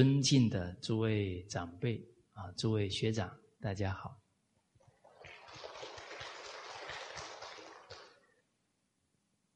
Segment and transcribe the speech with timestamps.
[0.00, 4.18] 尊敬的诸位长辈啊，诸位学长，大家好。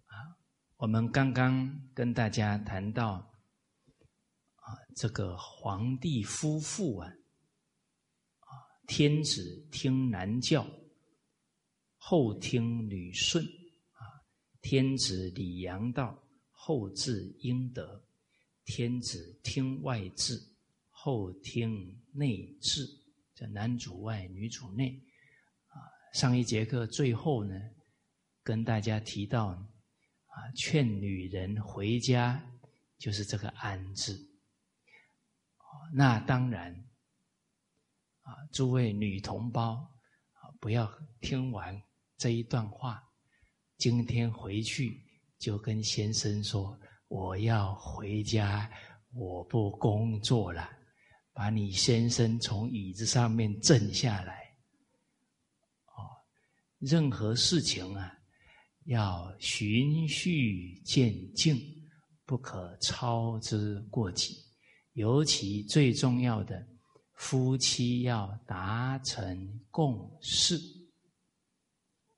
[0.05, 0.13] 啊，
[0.77, 3.13] 我们刚刚跟大家谈到
[4.57, 8.53] 啊，这个皇帝夫妇啊，啊，
[8.87, 10.67] 天子听男教，
[11.97, 14.05] 后听女顺啊，
[14.61, 18.04] 天子礼阳道，后治阴德。
[18.65, 20.41] 天子听外治，
[20.91, 22.89] 后听内治，
[23.35, 24.99] 这男主外，女主内。
[25.69, 25.77] 啊，
[26.15, 27.61] 上一节课最后呢，
[28.43, 32.43] 跟大家提到，啊，劝女人回家，
[32.99, 34.31] 就是这个安字。
[35.93, 36.73] 那当然，
[38.23, 39.75] 啊，诸位女同胞，
[40.33, 40.91] 啊，不要
[41.21, 41.81] 听完
[42.17, 43.03] 这一段话，
[43.77, 45.05] 今天回去
[45.39, 46.81] 就跟先生说。
[47.15, 48.69] 我要回家，
[49.13, 50.69] 我不工作了，
[51.33, 54.53] 把你先生从椅子上面震下来。
[55.95, 56.11] 哦，
[56.81, 58.13] 任何事情啊，
[58.87, 61.57] 要循序渐进，
[62.27, 64.35] 不可操之过急。
[64.95, 66.67] 尤其最重要的，
[67.15, 70.57] 夫妻要达成共识，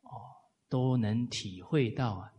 [0.00, 0.08] 哦，
[0.70, 2.32] 都能体会到啊。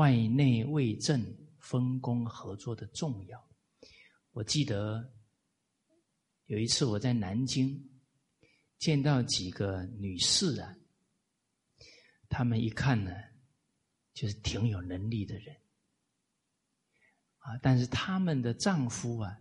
[0.00, 1.22] 外内为政、
[1.58, 3.48] 分工合作的重要。
[4.30, 5.12] 我记得
[6.46, 7.78] 有一次我在南京
[8.78, 10.74] 见到几个女士啊，
[12.30, 13.12] 她们一看呢，
[14.14, 15.54] 就是挺有能力的人
[17.40, 19.38] 啊，但是他们的丈夫啊，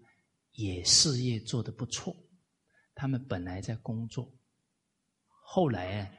[0.51, 2.13] 也事业做得不错。
[2.93, 4.29] 他们本来在工作，
[5.25, 6.11] 后来啊，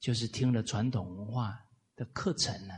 [0.00, 1.60] 就是听了传统文化
[1.94, 2.72] 的课程呢。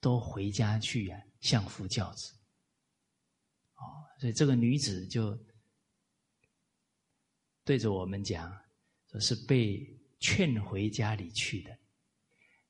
[0.00, 2.32] 都回家去呀，相夫教子。
[3.74, 3.82] 哦，
[4.20, 5.38] 所以这个女子就
[7.64, 8.50] 对着我们讲，
[9.10, 9.84] 说是被
[10.20, 11.78] 劝回家里去的，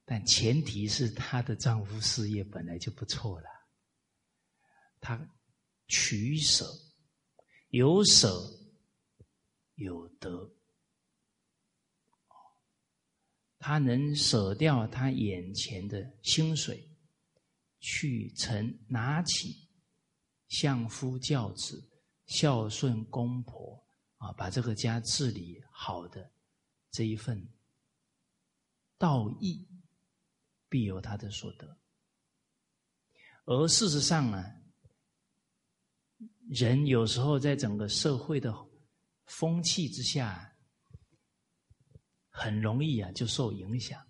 [0.05, 3.49] 但前提是她的丈夫事业本来就不错了，
[5.00, 5.19] 她
[5.87, 6.67] 取舍，
[7.69, 8.43] 有舍
[9.75, 10.50] 有得，
[13.59, 16.88] 她能舍掉她眼前的薪水。
[17.81, 19.69] 去曾拿起
[20.49, 21.89] 相夫教子、
[22.27, 26.33] 孝顺公婆啊，把这个家治理好的
[26.91, 27.49] 这一份
[28.97, 29.69] 道义，
[30.69, 31.78] 必有他的所得。
[33.44, 34.44] 而事实上呢，
[36.49, 38.53] 人有时候在整个社会的
[39.27, 40.56] 风气之下，
[42.28, 44.06] 很容易啊就受影响，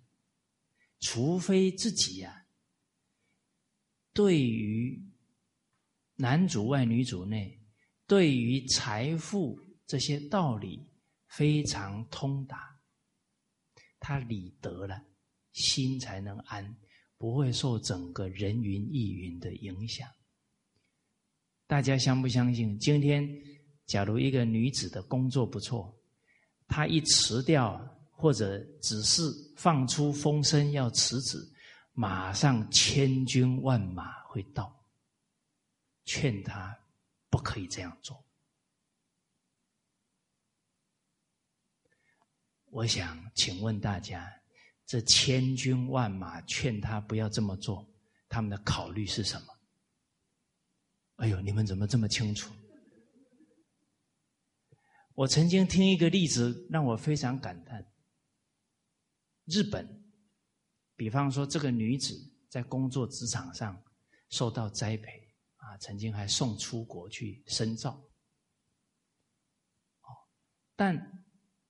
[1.01, 2.47] 除非自己呀。
[4.19, 5.01] 对于
[6.17, 7.57] 男主外女主内，
[8.05, 9.57] 对于财富
[9.87, 10.91] 这些道理
[11.29, 12.81] 非常通达，
[14.01, 15.01] 他理得了，
[15.53, 16.77] 心才能安，
[17.17, 20.09] 不会受整个人云亦云的影响。
[21.69, 22.77] 大家相不相信？
[22.77, 23.25] 今天
[23.87, 25.97] 假如一个女子的工作不错，
[26.67, 27.79] 她一辞掉，
[28.11, 29.23] 或者只是
[29.57, 31.39] 放出风声要辞职。
[31.99, 34.73] 马上千军万马会到，
[36.05, 36.79] 劝他
[37.29, 38.25] 不可以这样做。
[42.67, 44.33] 我想请问大家，
[44.87, 47.85] 这千军万马劝他不要这么做，
[48.29, 49.47] 他们的考虑是什么？
[51.17, 52.55] 哎呦，你们怎么这么清楚？
[55.15, 57.85] 我曾经听一个例子，让我非常感叹。
[59.47, 59.98] 日本。
[60.99, 62.13] 比方说，这个女子
[62.49, 63.81] 在工作职场上
[64.31, 67.93] 受到栽培啊，曾经还送出国去深造。
[70.01, 70.11] 哦，
[70.75, 71.25] 但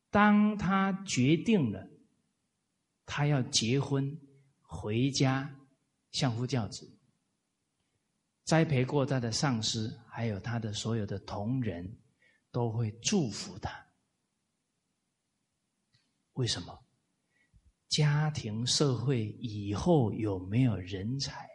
[0.09, 1.87] 当她决定了
[3.05, 4.19] 她要结婚
[4.63, 5.55] 回家
[6.13, 6.99] 相夫教子，
[8.45, 12.01] 栽培过她的上司，还有她的所有的同仁，
[12.51, 13.71] 都会祝福她。
[16.33, 16.88] 为什么？
[17.89, 21.49] 家庭社会以后有没有人才，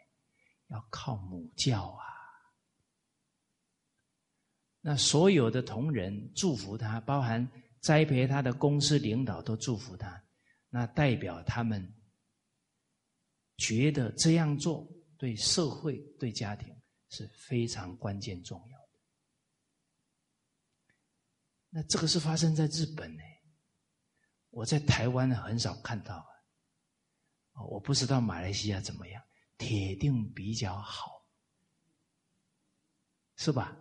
[0.67, 2.03] 要靠母教啊。
[4.81, 7.49] 那所有的同仁祝福他，包含
[7.79, 10.21] 栽培他的公司领导都祝福他，
[10.69, 11.87] 那代表他们
[13.57, 14.85] 觉得这样做
[15.17, 16.75] 对社会、对家庭
[17.09, 18.99] 是非常关键重要的。
[21.69, 23.23] 那这个是发生在日本呢？
[24.53, 26.23] 我在台湾很少看到，
[27.69, 29.21] 我不知道马来西亚怎么样，
[29.57, 31.11] 铁定比较好。
[33.35, 33.75] 是吧？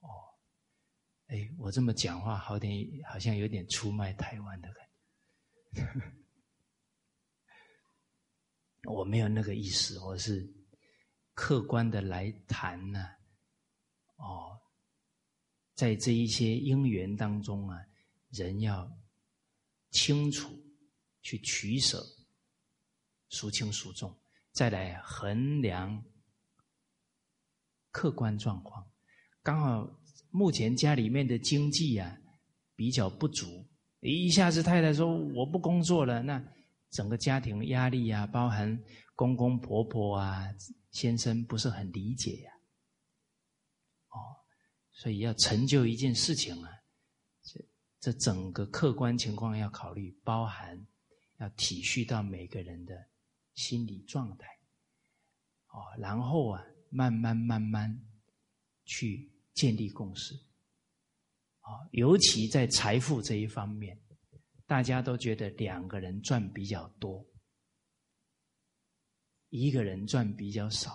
[0.00, 0.08] 哦，
[1.28, 2.76] 哎，我这么讲话，好点，
[3.08, 4.88] 好像有点出卖台湾的感
[5.72, 6.12] 觉。
[8.90, 10.52] 我没有那个意思，我是
[11.32, 13.08] 客观的来谈呢。
[14.16, 14.60] 哦，
[15.74, 17.78] 在这一些因缘当中啊，
[18.34, 18.90] 人要
[19.90, 20.50] 清楚
[21.22, 22.04] 去取舍，
[23.30, 24.14] 孰轻孰重，
[24.52, 26.04] 再来衡量
[27.90, 28.90] 客观状况。
[29.42, 30.00] 刚好
[30.30, 32.18] 目前家里面的经济啊
[32.76, 33.66] 比较不足，
[34.00, 36.44] 一下子太太说我不工作了，那。
[36.90, 38.80] 整个家庭压力啊，包含
[39.16, 40.44] 公公婆婆啊，
[40.92, 42.52] 先生不是很理解呀，
[44.10, 44.14] 哦，
[44.92, 46.70] 所以要成就一件事情啊，
[48.04, 50.86] 这整个客观情况要考虑，包含
[51.38, 52.94] 要体恤到每个人的
[53.54, 54.46] 心理状态，
[55.68, 57.98] 哦，然后啊，慢慢慢慢
[58.84, 60.34] 去建立共识，
[61.60, 63.98] 啊，尤其在财富这一方面。
[64.66, 67.26] 大家都觉得两个人赚比较多，
[69.48, 70.90] 一个人赚比较少。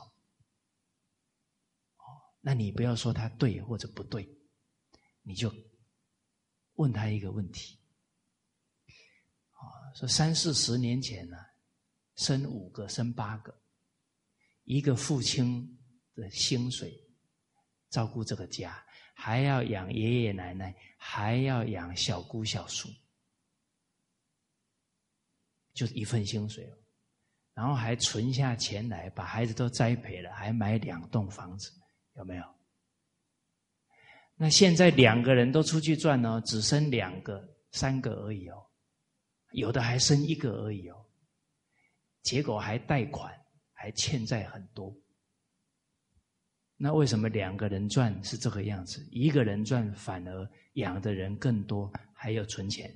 [1.97, 2.05] 哦，
[2.39, 4.27] 那你不要说他对或者不对，
[5.23, 5.51] 你就
[6.79, 7.77] 问他一个问题：
[9.51, 9.59] 啊，
[9.93, 11.37] 说三四十年前呢，
[12.15, 13.53] 生五个、生八个，
[14.63, 15.77] 一个父亲
[16.15, 16.97] 的薪水
[17.89, 18.81] 照顾这个家，
[19.13, 22.87] 还要养爷爷奶奶，还要养小姑小叔。
[25.73, 26.73] 就是一份薪水，
[27.53, 31.73] 然后还存下钱来，把孩子都栽培了，还买两栋房子，
[32.15, 32.58] 有没有？
[34.41, 38.55] 那现在两个人都出去赚哦，只生两个、三个而已哦，
[39.51, 40.95] 有的还生一个而已哦，
[42.21, 43.37] 结果还贷款，
[43.73, 44.95] 还欠债很多。
[46.77, 52.89] 那为什么两个人赚是这个样子，一个人赚反而养的人更多，还要存钱？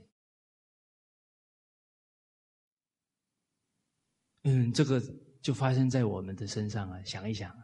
[4.43, 5.01] 嗯，这个
[5.41, 7.03] 就发生在我们的身上啊！
[7.03, 7.63] 想一想啊，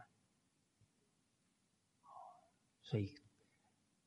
[2.82, 3.14] 所以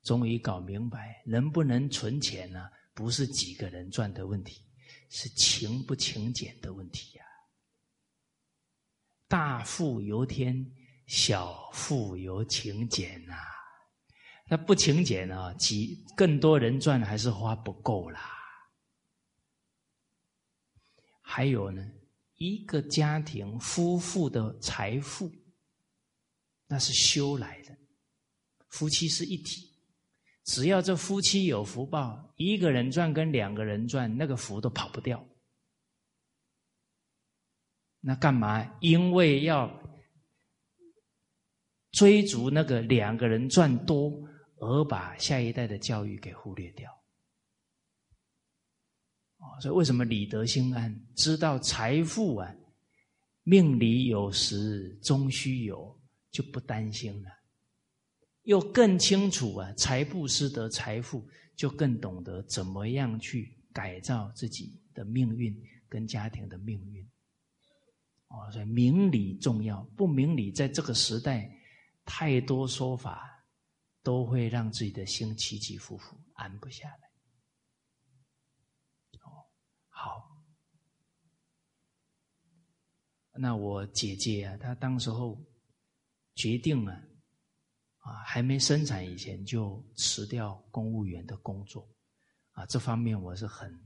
[0.03, 2.69] 终于搞明白，能不能存钱呢？
[2.93, 4.61] 不是几个人赚的问题，
[5.09, 7.25] 是勤不勤俭的问题呀。
[9.27, 10.63] 大富由天，
[11.07, 13.35] 小富由勤俭呐。
[14.47, 18.29] 那不勤俭啊，几更多人赚还是花不够啦。
[21.21, 21.83] 还有呢？
[22.35, 25.31] 一个家庭夫妇的财富，
[26.67, 27.75] 那是修来的。
[28.67, 29.72] 夫妻是一体，
[30.53, 35.27] 只要这夫妻有福报，一个人赚跟两个人赚，那个福都跑不掉。
[37.99, 38.63] 那干嘛？
[38.79, 39.67] 因为要
[41.93, 44.13] 追逐那个两个人赚多，
[44.57, 46.87] 而把下一代的教育给忽略掉。
[49.59, 50.95] 所以，为什么理德心安？
[51.15, 52.55] 知道财富啊，
[53.41, 57.42] 命里有时终须有，就不担心了。
[58.43, 65.55] 又更清楚啊，财布施得财富，就更懂得怎么样去改造自己的命运
[65.87, 67.03] 跟家庭的命运。
[68.27, 71.49] 哦，所以明理重要，不明理，在这个时代，
[72.03, 73.45] 太多说法
[74.01, 77.11] 都会让自己的心起起伏伏，安不下来。
[79.21, 79.45] 哦
[79.87, 80.43] 好，
[83.35, 85.39] 那我姐姐啊，她当时候
[86.35, 87.01] 决定了
[88.03, 91.87] 啊，还没生产以前就辞掉公务员的工作
[92.51, 92.65] 啊。
[92.67, 93.77] 这方面我是很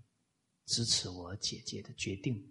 [0.65, 2.45] 支持我姐姐的决定，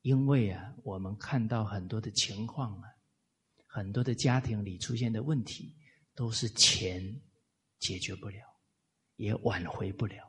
[0.00, 2.88] 因为啊，我们看到很多的情况啊，
[3.66, 5.76] 很多的家庭里出现的问题，
[6.14, 7.20] 都是钱
[7.78, 8.42] 解决不了，
[9.16, 10.28] 也挽回不了。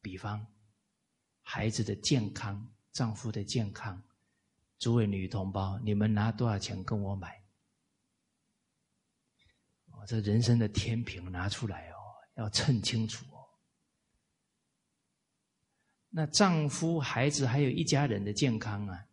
[0.00, 0.46] 比方。
[1.46, 4.02] 孩子的健康，丈夫的健康，
[4.78, 7.43] 诸位女同胞，你们拿多少钱跟我买？
[10.06, 11.96] 这人生的天平拿出来哦，
[12.36, 13.42] 要称清楚哦。
[16.10, 19.04] 那丈夫、孩子还有一家人的健康啊，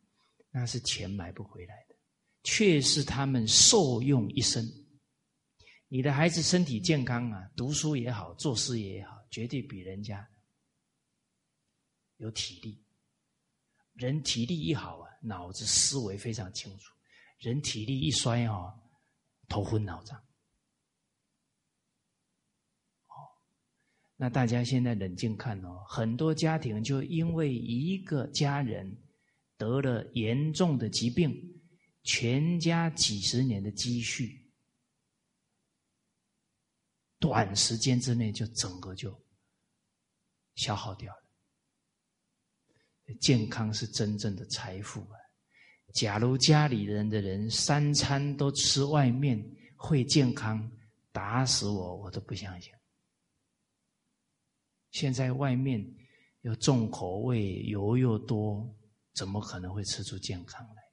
[0.52, 1.96] 那是钱买不回来的，
[2.44, 4.64] 却是他们受用一生。
[5.88, 10.28] 你的孩子身体健康啊，读书也好，做事也好，绝对比人家。
[12.18, 12.86] 有体力，
[13.94, 16.94] 人体力一好啊，脑子思维非常清楚；
[17.40, 18.74] 人体力一衰啊，
[19.50, 20.24] 头昏脑胀。
[24.22, 28.96] 那大家现在冷静看哦，很多家庭就因为一个家人
[29.58, 31.36] 得了严重的疾病，
[32.04, 34.48] 全家几十年的积蓄，
[37.18, 39.20] 短时间之内就整个就
[40.54, 41.24] 消耗掉了。
[43.20, 45.18] 健康是真正的财富啊！
[45.96, 49.44] 假如家里人的人三餐都吃外面，
[49.76, 50.72] 会健康？
[51.12, 52.72] 打死我，我都不相信。
[54.92, 55.84] 现在外面
[56.42, 58.74] 又重口味，油又多，
[59.14, 60.84] 怎么可能会吃出健康来？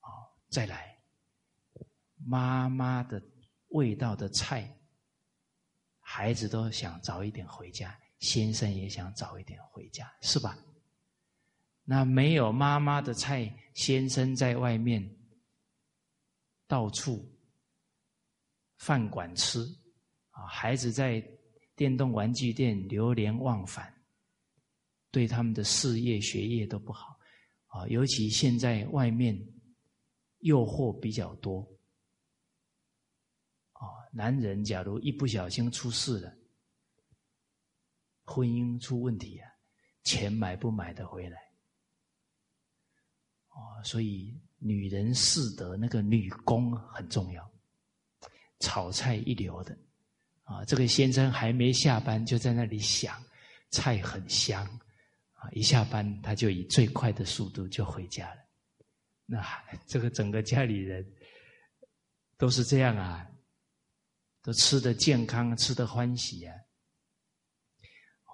[0.00, 0.98] 好，再来，
[2.16, 3.22] 妈妈的
[3.68, 4.76] 味道的菜，
[6.00, 10.58] 孩子都想早一点回家，先生也想早一点回家，是吧？
[11.84, 15.08] 那没有妈妈的菜，先生在外面
[16.66, 17.24] 到处
[18.78, 19.60] 饭馆吃
[20.30, 21.22] 啊，孩子在
[21.78, 23.94] 电动玩具店流连忘返，
[25.12, 27.16] 对他们的事业学业都不好
[27.68, 27.86] 啊。
[27.86, 29.40] 尤其现在外面
[30.40, 31.60] 诱惑比较多
[33.74, 36.36] 啊，男人假如一不小心出事了，
[38.24, 39.48] 婚姻出问题啊，
[40.02, 41.38] 钱买不买得回来？
[43.50, 47.48] 哦，所以女人识得那个女工很重要，
[48.58, 49.78] 炒菜一流的
[50.48, 50.64] 啊。
[50.64, 53.22] 这个先生还没下班，就在那里想，
[53.70, 54.64] 菜很香
[55.34, 55.48] 啊。
[55.52, 58.36] 一下班，他就以最快的速度就回家了。
[59.26, 59.40] 那
[59.86, 61.06] 这个整个家里人
[62.36, 63.24] 都是这样啊，
[64.42, 66.54] 都吃的健康，吃的欢喜啊。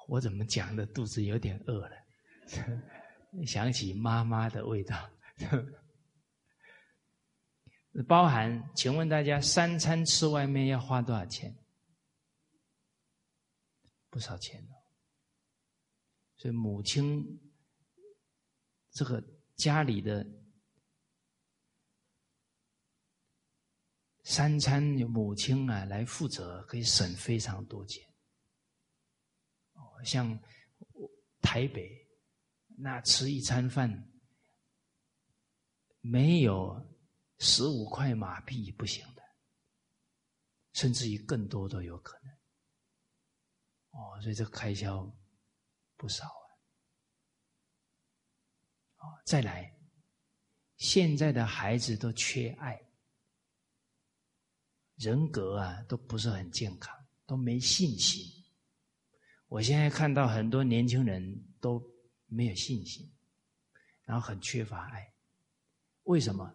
[0.08, 1.96] 我怎么讲的，肚子有点饿了，
[3.46, 5.10] 想起妈妈的味道。
[8.06, 11.52] 包含，请问大家，三餐吃外面要花多少钱？
[14.14, 14.74] 不少钱呢。
[16.36, 17.52] 所以母亲
[18.92, 19.20] 这个
[19.56, 20.24] 家里的
[24.22, 28.08] 三餐由母亲啊来负责，可以省非常多钱。
[29.72, 30.38] 哦，像
[31.40, 31.90] 台北
[32.78, 34.12] 那吃一餐饭。
[36.06, 36.86] 没有
[37.38, 39.22] 十五块马币不行的，
[40.74, 42.33] 甚至于更多都有可能。
[43.94, 45.10] 哦，所以这个开销
[45.96, 46.46] 不少啊。
[48.98, 49.74] 哦，再来，
[50.76, 52.80] 现在的孩子都缺爱，
[54.96, 58.20] 人格啊都不是很健康，都没信心。
[59.46, 61.22] 我现在看到很多年轻人
[61.60, 61.80] 都
[62.26, 63.08] 没有信心，
[64.02, 65.14] 然后很缺乏爱。
[66.04, 66.52] 为什么？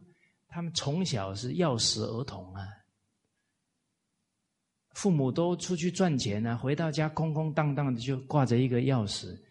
[0.51, 2.67] 他们从小是钥匙儿童啊，
[4.99, 9.41] 父母都出去赚钱啊，回到家空空荡荡的，就挂着一个钥匙，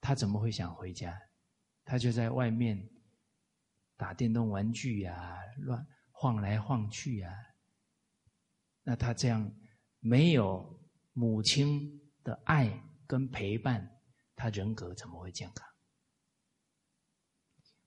[0.00, 1.14] 他怎么会想回家？
[1.84, 2.82] 他就在外面
[3.98, 7.30] 打电动玩具呀，乱晃来晃去呀。
[8.82, 9.54] 那他这样
[9.98, 10.80] 没有
[11.12, 12.72] 母亲的爱
[13.06, 13.86] 跟陪伴，
[14.34, 15.68] 他人格怎么会健康？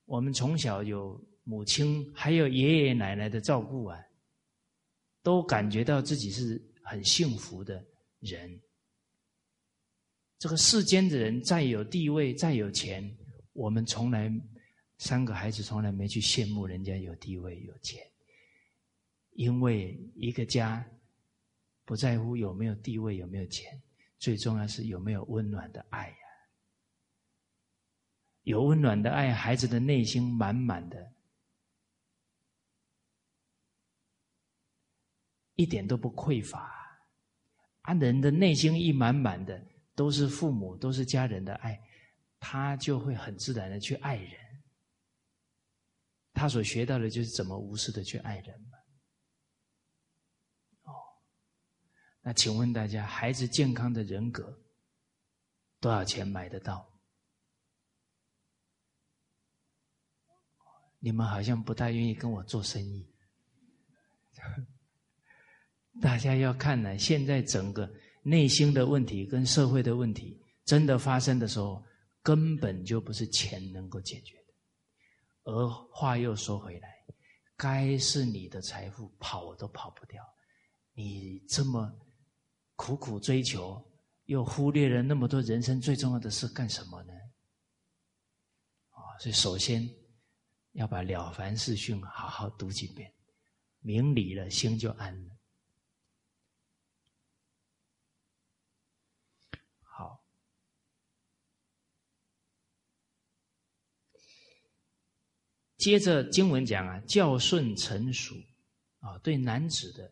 [0.06, 1.20] 我们从小有。
[1.46, 4.00] 母亲还有爷爷奶奶的照顾啊，
[5.22, 7.84] 都感觉到自己是很幸福的
[8.20, 8.62] 人。
[10.38, 13.18] 这个世间的人再有地位、再有钱，
[13.54, 14.32] 我们从来
[14.98, 18.06] 三个孩子从来没去羡慕人家有地位、有钱，
[19.32, 20.86] 因为一个家
[21.86, 23.82] 不在乎有没有地位、有没有钱，
[24.20, 26.16] 最重要是有没有温暖的爱呀。
[28.44, 31.14] 有温暖的爱，孩子的内心满满的。
[35.56, 36.72] 一点都不匮乏，
[37.82, 39.64] 啊，人的内心一满满的
[39.96, 41.80] 都是父母、都是家人的爱，
[42.40, 44.64] 他就会很自然的去爱人。
[46.34, 48.78] 他所学到的就是怎么无私的去爱人嘛。
[50.92, 50.94] 哦，
[52.22, 54.60] 那请问大家，孩子健康的人格
[55.80, 56.90] 多少钱买得到？
[60.98, 63.13] 你们好像不太愿意跟我做生意。
[66.02, 67.90] 大家要看呢，现在整个
[68.24, 71.84] 内心的问题跟社会的问题真的发生的时候，
[72.22, 74.44] 根本就不是钱能够解决的。
[75.52, 76.90] 而话又说回来，
[77.56, 80.24] 该是你的财富跑都跑不掉，
[80.94, 81.94] 你这么
[82.76, 83.80] 苦苦追求，
[84.26, 87.14] 又忽略了那么多人生最重要的事干什么呢？
[88.90, 89.88] 啊，所以首先
[90.72, 93.14] 要把《了凡四训》好好读几遍，
[93.82, 95.32] 明理了，心就安了。
[105.84, 108.34] 接着经文讲啊，教顺成熟
[109.00, 110.06] 啊，对男子的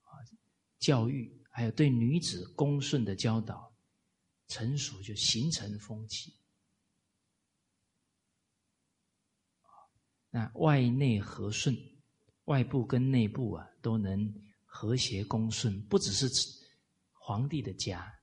[0.00, 0.16] 啊
[0.78, 3.70] 教育，还有对女子恭顺的教导，
[4.48, 6.34] 成熟就形成风气。
[10.30, 11.76] 那外内和顺，
[12.44, 16.26] 外部跟内部啊都能和谐恭顺，不只是
[17.12, 18.18] 皇帝的家，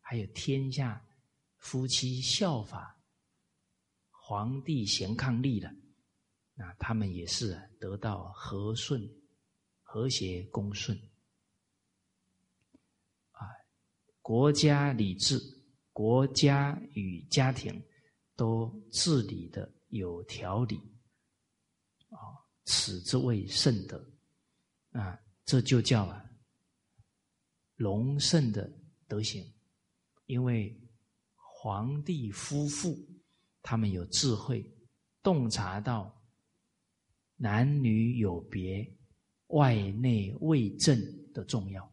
[0.00, 1.00] 还有天下
[1.58, 2.90] 夫妻效法。
[4.26, 5.70] 皇帝贤伉俪了，
[6.54, 9.06] 那他们也是得到和顺、
[9.82, 10.96] 和谐、恭顺
[13.32, 13.44] 啊。
[14.22, 15.38] 国家礼制，
[15.92, 17.84] 国家与家庭
[18.34, 20.76] 都治理的有条理
[22.08, 22.16] 啊，
[22.64, 24.10] 此之谓圣德
[24.92, 26.24] 啊，这就叫啊
[27.76, 28.72] 隆盛的
[29.06, 29.44] 德行，
[30.24, 30.74] 因为
[31.36, 32.98] 皇帝夫妇。
[33.66, 34.70] 他们有智慧，
[35.22, 36.22] 洞察到
[37.36, 38.94] 男女有别、
[39.46, 41.00] 外内为正
[41.32, 41.90] 的重要，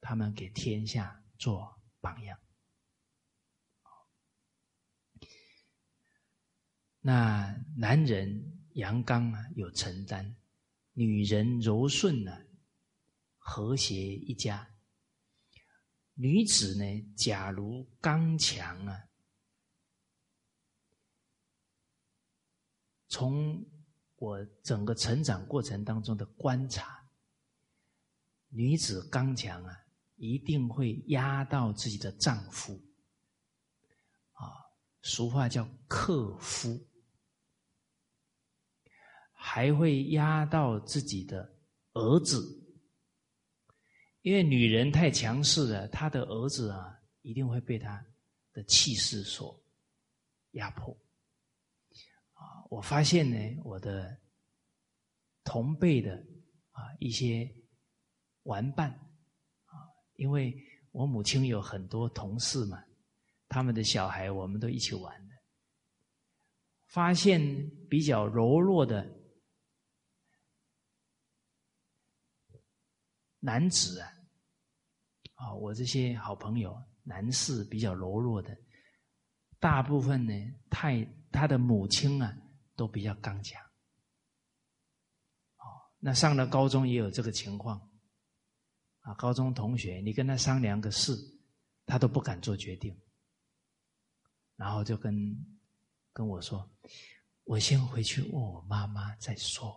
[0.00, 2.38] 他们给天下做榜样。
[7.00, 10.24] 那男人阳刚啊，有承担；
[10.94, 12.32] 女人柔顺呢，
[13.36, 14.66] 和谐一家。
[16.14, 19.07] 女子呢，假如刚强啊。
[23.08, 23.64] 从
[24.16, 27.08] 我整个成长过程当中的观察，
[28.48, 29.74] 女子刚强啊，
[30.16, 32.74] 一定会压到自己的丈夫，
[34.32, 34.44] 啊，
[35.02, 36.78] 俗话叫克夫，
[39.32, 41.54] 还会压到自己的
[41.92, 42.42] 儿子，
[44.22, 48.04] 因为女人太强势了，她的儿子啊，一定会被她
[48.52, 49.58] 的气势所
[50.52, 50.94] 压迫。
[52.68, 54.16] 我发现呢，我的
[55.44, 56.14] 同辈的
[56.70, 57.50] 啊一些
[58.42, 59.72] 玩伴啊，
[60.16, 60.54] 因为
[60.92, 62.82] 我母亲有很多同事嘛，
[63.48, 65.34] 他们的小孩我们都一起玩的，
[66.88, 67.40] 发现
[67.88, 69.08] 比较柔弱的
[73.40, 74.12] 男子啊，
[75.34, 78.56] 啊，我这些好朋友男士比较柔弱的，
[79.58, 80.32] 大部分呢
[80.70, 81.06] 太。
[81.30, 82.34] 他的母亲啊，
[82.78, 83.60] 都比较刚强。
[85.56, 85.66] 哦，
[85.98, 87.76] 那上了高中也有这个情况。
[89.00, 91.12] 啊，高中同学，你跟他商量个事，
[91.84, 92.96] 他都不敢做决定。
[94.54, 95.12] 然后就跟
[96.12, 96.70] 跟我说
[97.42, 99.74] ：“我先回去问我妈妈再说。”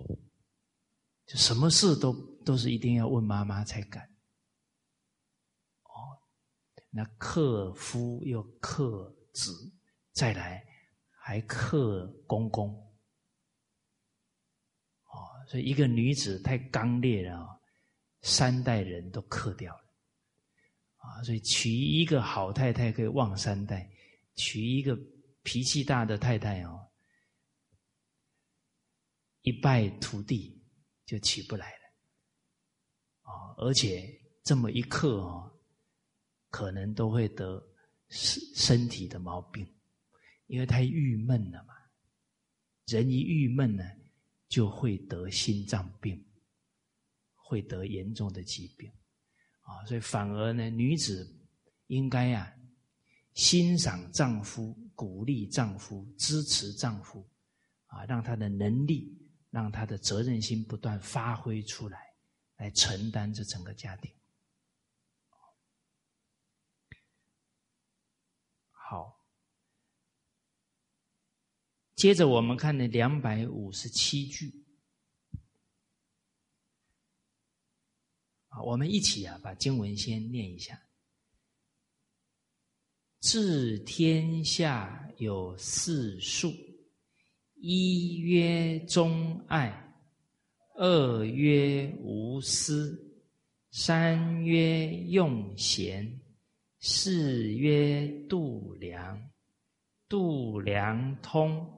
[1.25, 2.13] 就什么事都
[2.45, 4.03] 都是一定要问妈妈才敢。
[5.83, 6.21] 哦，
[6.91, 9.73] 那克夫又克子，
[10.13, 10.67] 再来。
[11.23, 12.90] 还克公公，
[15.47, 17.61] 所以一个女子太刚烈了，
[18.21, 19.83] 三代人都克掉了，
[20.97, 23.89] 啊，所以娶一个好太太可以旺三代，
[24.35, 24.97] 娶一个
[25.43, 26.87] 脾气大的太太哦，
[29.41, 30.61] 一败涂地
[31.05, 34.07] 就起不来了，啊，而且
[34.43, 35.51] 这么一克哦，
[36.49, 37.61] 可能都会得
[38.09, 39.67] 身身体的毛病。
[40.47, 41.73] 因为太郁闷了嘛，
[42.87, 43.85] 人一郁闷呢，
[44.51, 46.21] 就会得心脏病，
[47.35, 48.91] 会得严重的疾病，
[49.61, 51.25] 啊，所以反而呢，女子
[51.87, 52.53] 应该呀，
[53.33, 57.25] 欣赏丈夫，鼓励丈夫，支持丈夫，
[57.85, 59.17] 啊，让他的能力，
[59.51, 62.13] 让他的责任心不断发挥出来，
[62.57, 64.11] 来承担这整个家庭。
[72.01, 74.51] 接着我们看的两百五十七句，
[78.47, 80.81] 啊，我们一起啊把经文先念一下。
[83.19, 86.51] 治天下有四术：
[87.57, 89.71] 一曰忠爱，
[90.73, 92.99] 二曰无私，
[93.69, 96.19] 三曰用贤，
[96.79, 99.29] 四曰度量。
[100.09, 101.77] 度量通。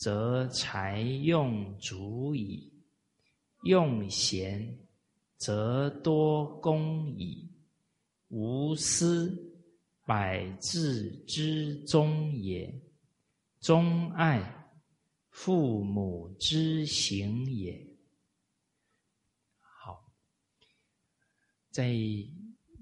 [0.00, 2.72] 则财用足矣，
[3.64, 4.78] 用贤
[5.36, 7.46] 则多功矣。
[8.28, 9.36] 无私，
[10.06, 12.72] 百治之宗也；
[13.60, 14.72] 忠爱，
[15.28, 17.86] 父母之行也。
[19.58, 20.10] 好，
[21.70, 21.94] 在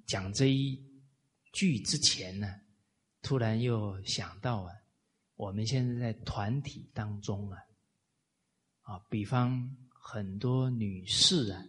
[0.07, 0.81] 讲这一
[1.52, 2.46] 句之前呢，
[3.22, 4.72] 突然又想到啊。
[5.38, 7.62] 我们现在在团体当中啊，
[8.83, 11.64] 啊，比方很多女士啊，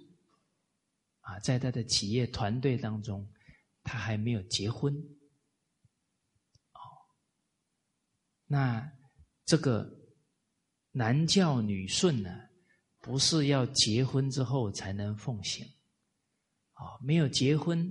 [1.21, 3.31] 啊，在她的企业团队当中，
[3.83, 4.91] 她还没有结婚，
[6.73, 6.81] 哦，
[8.47, 8.91] 那
[9.45, 9.87] 这个
[10.91, 12.49] 男教女顺呢，
[12.99, 15.63] 不是要结婚之后才能奉行，
[16.73, 17.87] 啊，没有结婚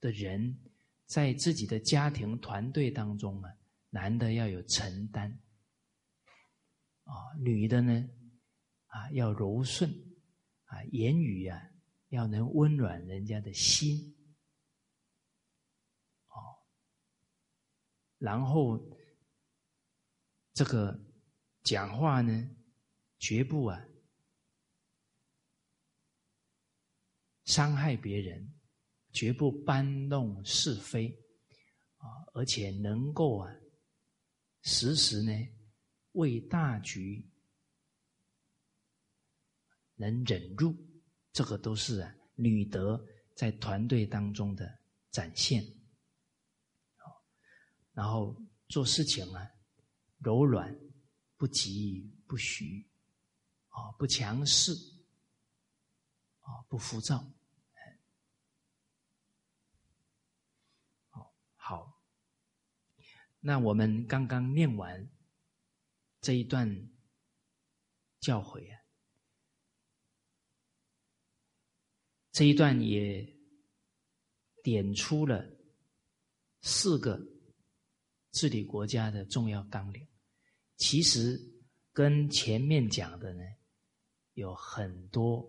[0.00, 0.58] 的人。
[1.06, 3.50] 在自己的家庭团队当中啊，
[3.90, 5.30] 男的要有承担，
[7.04, 7.92] 啊，女的呢，
[8.86, 9.90] 啊，要柔顺，
[10.64, 11.60] 啊，言语啊，
[12.08, 14.16] 要能温暖人家的心，
[16.28, 16.64] 哦，
[18.18, 18.78] 然后
[20.54, 20.98] 这个
[21.62, 22.56] 讲话呢，
[23.18, 23.86] 绝不啊
[27.44, 28.54] 伤害别人。
[29.12, 31.08] 绝不搬弄是非，
[31.96, 33.52] 啊，而且能够啊，
[34.62, 35.32] 时时呢
[36.12, 37.26] 为大局
[39.94, 40.74] 能忍辱，
[41.32, 44.78] 这个都是啊女德在团队当中的
[45.10, 45.64] 展现。
[47.92, 48.34] 然后
[48.68, 49.50] 做事情啊
[50.18, 50.74] 柔软，
[51.36, 52.86] 不急不徐，
[53.68, 54.72] 啊不强势，
[56.40, 57.22] 啊不浮躁
[61.56, 61.99] 好。
[63.42, 65.10] 那我们刚刚念完
[66.20, 66.90] 这一段
[68.20, 68.78] 教诲啊，
[72.32, 73.26] 这一段也
[74.62, 75.42] 点出了
[76.60, 77.18] 四个
[78.32, 80.06] 治理国家的重要纲领。
[80.76, 81.40] 其实
[81.92, 83.42] 跟前面讲的呢
[84.34, 85.48] 有很多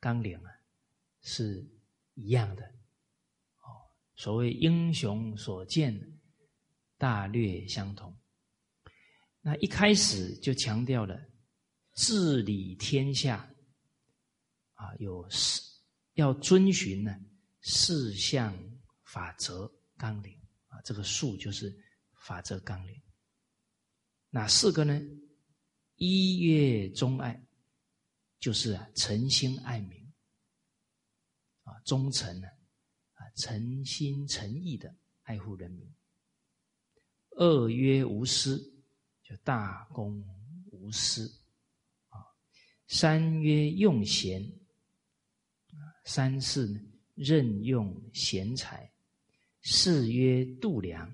[0.00, 0.50] 纲领啊
[1.20, 1.70] 是
[2.14, 2.64] 一样的。
[2.64, 6.13] 哦，所谓英雄所见。
[6.96, 8.16] 大略相同。
[9.40, 11.20] 那一开始就强调了
[11.94, 13.48] 治理天下
[14.72, 15.60] 啊，有四
[16.14, 17.14] 要遵循呢
[17.60, 18.56] 四项
[19.04, 20.32] 法则纲领
[20.68, 21.74] 啊，这个数就是
[22.26, 23.02] 法则纲领。
[24.30, 25.00] 哪四个呢？
[25.96, 27.40] 一月忠爱，
[28.40, 30.12] 就是诚心爱民
[31.62, 32.48] 啊，忠诚呢
[33.12, 35.94] 啊诚心诚意的爱护人民。
[37.36, 38.58] 二曰无私，
[39.22, 40.24] 就大公
[40.70, 41.26] 无私
[42.08, 42.20] 啊；
[42.86, 44.52] 三曰用贤，
[46.04, 46.80] 三是
[47.14, 48.88] 任用贤才；
[49.62, 51.12] 四曰度量，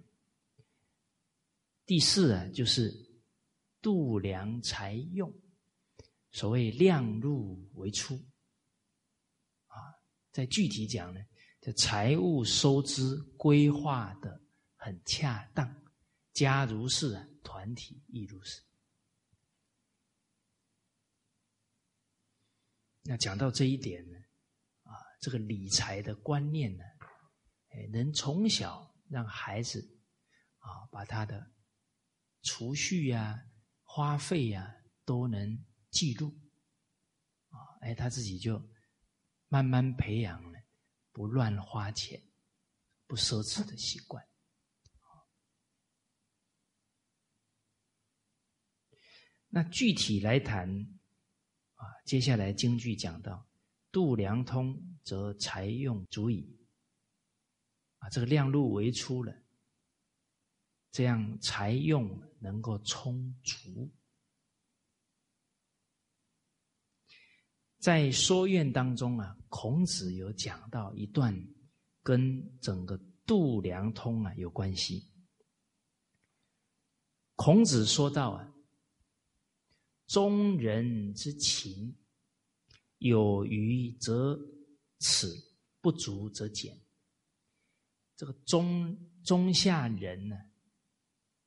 [1.86, 2.92] 第四啊就是
[3.80, 5.32] 度量才用，
[6.32, 8.14] 所谓量入为出
[9.68, 9.76] 啊。
[10.30, 11.20] 再具体讲呢，
[11.62, 14.38] 这财务收支规划的
[14.76, 15.79] 很恰当。
[16.40, 18.62] 家如是啊，团体亦如是。
[23.02, 24.16] 那讲到这一点呢，
[24.84, 26.82] 啊，这个理财的观念呢，
[27.68, 30.00] 哎，能从小让孩子
[30.60, 31.52] 啊，把他的
[32.42, 33.38] 储蓄呀、
[33.82, 34.74] 花费呀
[35.04, 36.34] 都能记录，
[37.48, 38.66] 啊，哎，他自己就
[39.48, 40.58] 慢慢培养了
[41.12, 42.18] 不乱花钱、
[43.06, 44.26] 不奢侈的习惯。
[49.52, 50.70] 那具体来谈，
[51.74, 53.44] 啊，接下来京剧讲到
[53.90, 56.56] 度量通，则财用足矣。
[57.98, 59.34] 啊，这个量入为出了，
[60.92, 63.92] 这样财用能够充足。
[67.80, 71.34] 在说院当中啊，孔子有讲到一段
[72.04, 75.10] 跟整个度量通啊有关系。
[77.34, 78.46] 孔子说到啊。
[80.10, 81.96] 中人之情，
[82.98, 84.36] 有余则
[84.98, 85.28] 耻，
[85.80, 86.76] 不足则减。
[88.16, 90.36] 这个中中下人呢，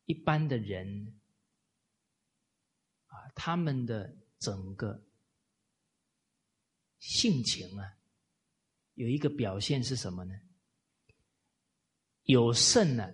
[0.06, 1.20] 一般的人
[3.08, 5.06] 啊，他们的整个
[7.00, 7.98] 性情啊，
[8.94, 10.34] 有一个表现是什么呢？
[12.24, 13.14] 有剩了，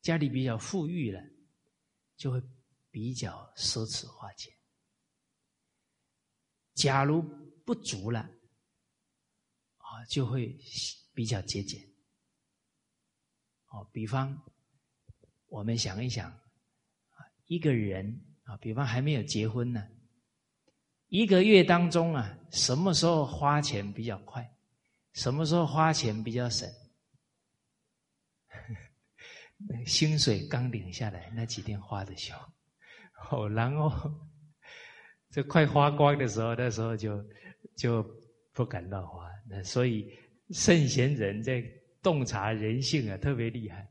[0.00, 1.20] 家里比较富裕了，
[2.16, 2.40] 就会
[2.92, 4.54] 比较奢侈花钱。
[6.80, 7.20] 假如
[7.66, 8.20] 不足了，
[9.76, 10.56] 啊，就会
[11.12, 11.78] 比较节俭。
[13.66, 14.42] 哦，比方
[15.48, 19.86] 我们想一想，啊，一个人啊，比方还没有结婚呢，
[21.08, 24.56] 一个月当中啊，什么时候花钱比较快？
[25.12, 26.66] 什么时候花钱比较省？
[29.84, 32.34] 薪水刚领下来，那几天花的凶，
[33.30, 33.90] 哦，然后
[35.30, 37.24] 这快花光的时候，那时候就
[37.76, 38.04] 就
[38.52, 39.28] 不敢乱花。
[39.48, 40.12] 那所以
[40.50, 41.62] 圣贤人在
[42.02, 43.88] 洞察人性啊，特别厉害。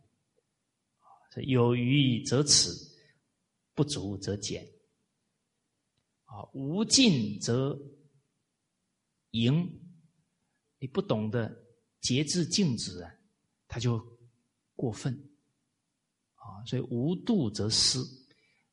[1.43, 2.69] 有余则持，
[3.73, 4.61] 不足则减。
[6.25, 7.79] 啊，无尽则
[9.31, 9.79] 盈。
[10.79, 11.49] 你不懂得
[12.01, 13.11] 节制静止啊，
[13.67, 14.01] 他就
[14.75, 15.13] 过分。
[16.35, 17.99] 啊，所以无度则失，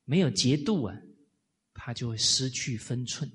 [0.03, 0.95] 没有节度啊，
[1.87, 3.31] 他就会失去分寸。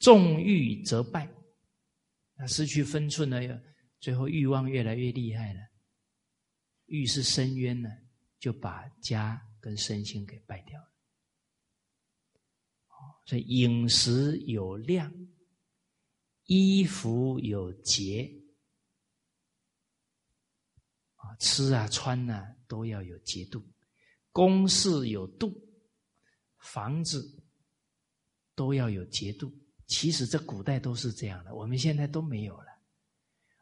[0.00, 1.32] 纵欲则败，
[2.36, 3.40] 那失去分寸呢，
[4.00, 5.60] 最后欲望越来越厉害了。
[6.86, 7.88] 欲是深渊呢，
[8.40, 10.92] 就把家跟身心给败掉了。
[13.26, 15.14] 所以饮食有量，
[16.46, 18.28] 衣服有节，
[21.14, 23.64] 啊，吃啊穿啊都要有节度，
[24.32, 25.65] 公事有度，
[26.66, 27.24] 房子
[28.54, 29.52] 都要有节度。
[29.86, 32.66] 其实这古代都是这样的，我们现在都没有了。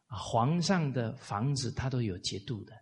[0.06, 2.74] 啊，皇上的房子他都有节度的，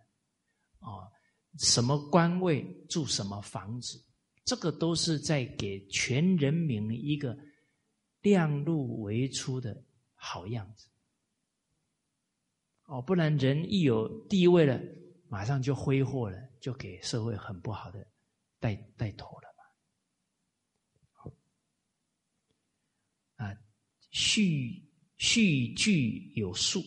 [0.79, 1.11] 啊，
[1.59, 4.01] 什么官位住什么房子。
[4.45, 7.37] 这个都是在给全人民一个
[8.21, 9.83] 量入为出的
[10.15, 10.87] 好样子，
[12.85, 14.79] 哦，不然人一有地位了，
[15.27, 18.05] 马上就挥霍了，就给社会很不好的
[18.59, 19.63] 带带头了嘛。
[23.45, 23.57] 啊，
[24.13, 26.81] 蓄蓄聚有数，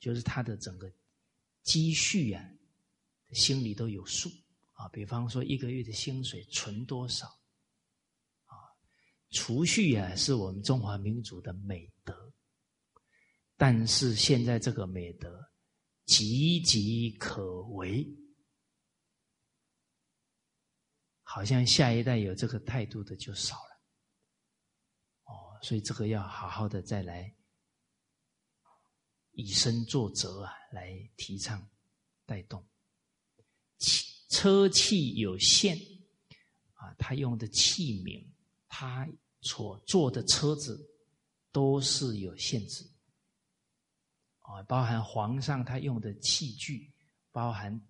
[0.00, 0.90] 就是他的整个
[1.62, 2.42] 积蓄啊，
[3.32, 4.28] 心里都有数。
[4.72, 7.26] 啊，比方说一个月的薪水存多少？
[8.46, 8.56] 啊，
[9.28, 12.32] 储蓄啊，是我们中华民族的美德。
[13.58, 15.38] 但是现在这个美德
[16.06, 18.08] 岌岌可危，
[21.22, 23.69] 好像下一代有这个态度的就少了。
[25.62, 27.34] 所以这个要好好的再来
[29.32, 31.68] 以身作则啊，来提倡
[32.26, 32.64] 带动。
[34.28, 35.76] 车器有限，
[36.74, 38.24] 啊，他用的器皿，
[38.68, 39.08] 他
[39.40, 40.80] 所坐的车子
[41.50, 42.84] 都是有限制，
[44.38, 46.92] 啊，包含皇上他用的器具，
[47.32, 47.80] 包含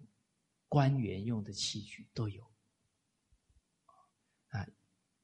[0.68, 2.42] 官员用的器具都有，
[4.48, 4.66] 啊，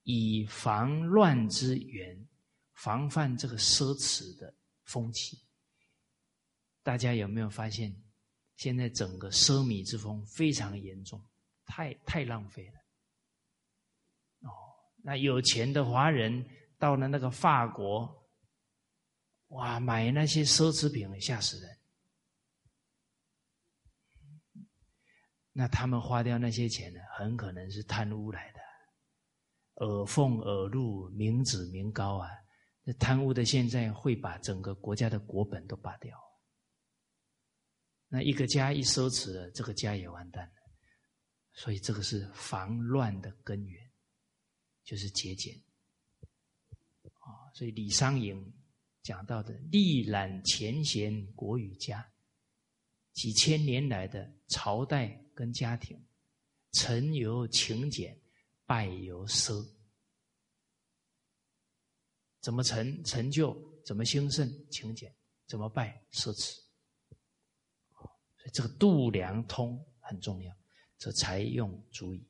[0.03, 2.26] 以防乱之源，
[2.77, 5.37] 防范这个奢侈的风气。
[6.83, 7.95] 大家有没有发现？
[8.57, 11.23] 现在整个奢靡之风非常严重，
[11.67, 12.81] 太太浪费了。
[14.49, 14.51] 哦，
[15.03, 18.27] 那有钱的华人到了那个法国，
[19.49, 21.79] 哇，买那些奢侈品吓死人。
[25.53, 32.31] 那他们花掉那些钱呢，很可能是贪污来的，耳奉耳禄，民脂民膏啊！
[32.89, 36.17] 那贪污的现在会把整个国家的国本都拔掉。
[38.07, 40.55] 那一个家一奢侈了，这个家也完蛋了。
[41.53, 43.91] 所以这个是防乱的根源，
[44.85, 45.61] 就是节俭。
[47.19, 48.55] 啊，所以李商隐
[49.03, 52.09] 讲到的“历览前贤国与家”，
[53.15, 56.01] 几千年来的朝代跟家庭，
[56.71, 58.17] 成由勤俭，
[58.65, 59.76] 败由奢。
[62.47, 63.61] 怎么成成就？
[63.85, 64.49] 怎么兴盛？
[64.71, 65.13] 勤俭。
[65.49, 66.01] 怎么败？
[66.13, 66.57] 奢侈。
[68.53, 70.57] 这个度量通很重要，
[70.97, 72.25] 这才用足矣。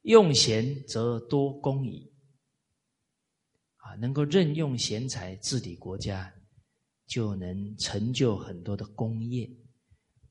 [0.00, 2.10] 用贤则多功矣。
[3.76, 6.32] 啊，能够任用贤才治理国家，
[7.06, 9.46] 就能成就很多的功业。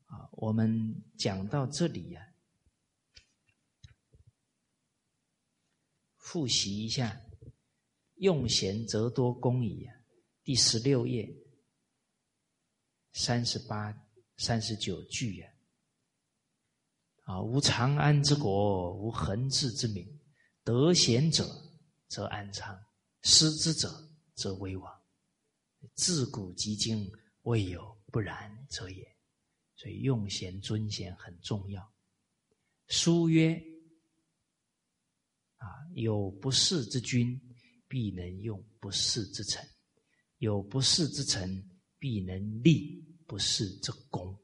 [0.06, 2.34] 啊，我们讲到这里呀，
[6.18, 7.22] 复习一下
[8.16, 9.88] “用贤则多功矣”，
[10.44, 11.28] 第十六页。
[13.18, 13.94] 三十八、
[14.38, 15.48] 三十九句呀，
[17.24, 20.06] 啊，无长安之国，无恒治之民。
[20.66, 21.46] 得贤者
[22.10, 22.78] 则安昌，
[23.22, 23.90] 失之者
[24.34, 25.02] 则危亡。
[25.94, 27.10] 自古及今，
[27.44, 29.16] 未有不然者也。
[29.78, 31.94] 所以用贤尊贤很重要。
[32.88, 33.54] 书曰：
[35.56, 37.40] 啊，有不世之君，
[37.88, 39.64] 必能用不世之臣；
[40.38, 41.64] 有不世之臣，
[42.00, 43.04] 必能立。
[43.28, 44.40] 不世之功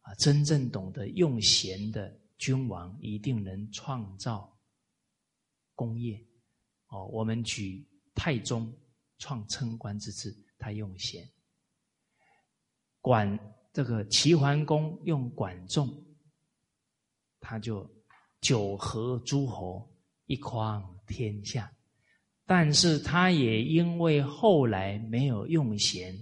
[0.00, 0.12] 啊！
[0.16, 4.58] 真正懂得用贤的君王，一定能创造
[5.76, 6.20] 功业。
[6.88, 8.76] 哦，我们举太宗
[9.18, 11.24] 创称官之治，他用贤；
[13.00, 13.38] 管
[13.72, 16.04] 这个齐桓公用管仲，
[17.38, 17.88] 他就
[18.40, 21.72] 九合诸侯，一匡天下。
[22.46, 26.16] 但是他也因为后来没有用贤，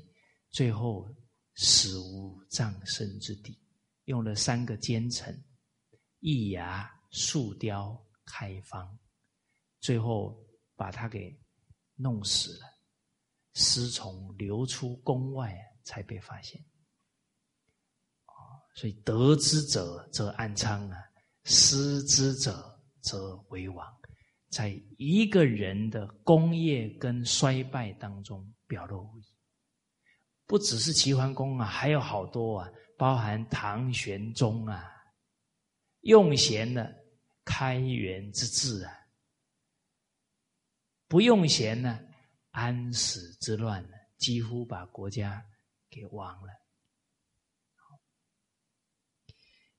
[0.50, 1.06] 最后
[1.54, 3.60] 死无葬身之地，
[4.04, 5.38] 用了三个奸臣，
[6.20, 8.98] 易牙、树雕、开方，
[9.80, 10.34] 最后
[10.74, 11.38] 把他给
[11.94, 12.66] 弄死了，
[13.52, 16.58] 尸从流出宫外才被发现。
[18.76, 20.98] 所以得之者则安昌啊，
[21.44, 23.86] 失之者则为王。
[24.54, 29.24] 在一个人的功业跟衰败当中表露无遗，
[30.46, 34.88] 不只是齐桓公啊，还有好多啊，包含唐玄宗啊，
[36.02, 36.94] 用贤的
[37.44, 38.92] 开元之治啊，
[41.08, 41.98] 不用贤呢，
[42.50, 45.44] 安史之乱呢，几乎把国家
[45.90, 46.48] 给亡了。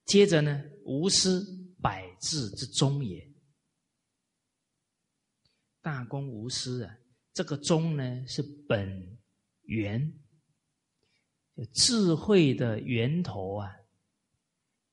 [0.04, 1.46] 接着呢，无私
[1.82, 3.35] 百治之宗也。
[5.86, 6.98] 大公无私啊，
[7.32, 9.20] 这个宗呢是本
[9.66, 10.20] 源，
[11.74, 13.72] 智慧的源头啊。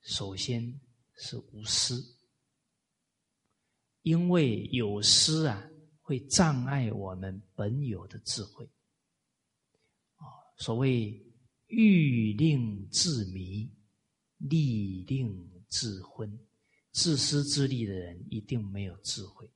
[0.03, 0.79] 首先
[1.15, 2.05] 是无私，
[4.03, 5.67] 因为有私啊，
[6.03, 8.67] 会障碍我们本有的智慧。
[10.17, 10.29] 啊，
[10.59, 11.19] 所谓
[11.69, 13.73] 欲令自迷，
[14.37, 16.39] 利令自昏，
[16.91, 19.51] 自私自利的人一定没有智慧。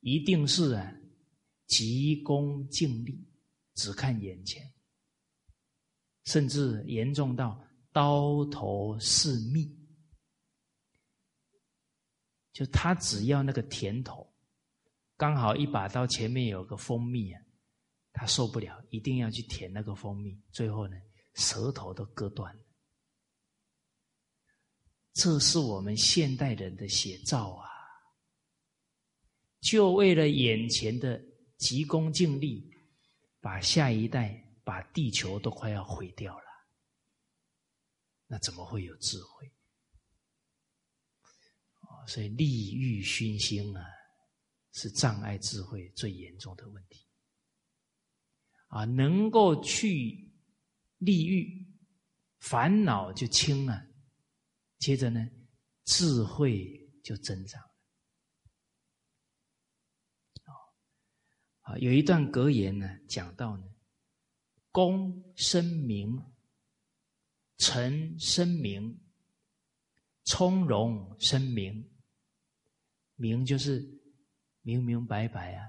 [0.00, 0.94] 一定是啊，
[1.66, 3.26] 急功近利，
[3.74, 4.62] 只看眼前，
[6.24, 9.76] 甚至严重到刀头是蜜，
[12.52, 14.32] 就他只要那个甜头，
[15.16, 17.42] 刚好一把刀前面有个蜂蜜啊，
[18.12, 20.96] 他受不了，一定要去舔那个蜂蜜，最后呢，
[21.34, 22.62] 舌头都割断了。
[25.14, 27.67] 这是我们现代人的写照啊。
[29.60, 31.20] 就为了眼前的
[31.56, 32.70] 急功近利，
[33.40, 36.44] 把下一代、把地球都快要毁掉了，
[38.26, 39.52] 那怎么会有智慧？
[42.06, 43.84] 所以利欲熏心啊，
[44.72, 47.04] 是障碍智慧最严重的问题。
[48.68, 50.32] 啊，能够去
[50.98, 51.66] 利欲，
[52.38, 53.86] 烦恼就轻了，
[54.78, 55.28] 接着呢，
[55.84, 56.66] 智慧
[57.02, 57.62] 就增长。
[61.68, 63.64] 啊，有一段格言呢，讲到呢，
[64.72, 66.18] 公深明，
[67.58, 68.98] 臣深明，
[70.24, 71.86] 从容深明，
[73.16, 73.86] 明就是
[74.62, 75.68] 明明白白啊，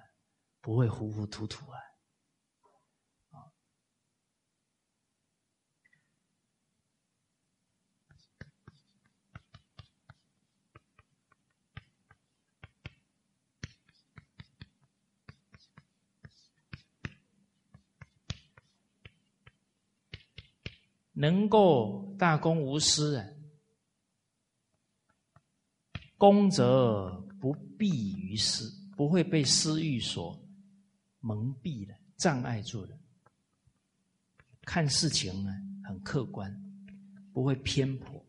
[0.62, 1.78] 不会糊糊涂涂啊。
[21.20, 23.28] 能够大公无私啊，
[26.18, 30.42] 公则不避于私，不会被私欲所
[31.20, 32.98] 蒙蔽的、障碍住的。
[34.62, 35.52] 看事情呢，
[35.84, 36.50] 很客观，
[37.34, 38.26] 不会偏颇。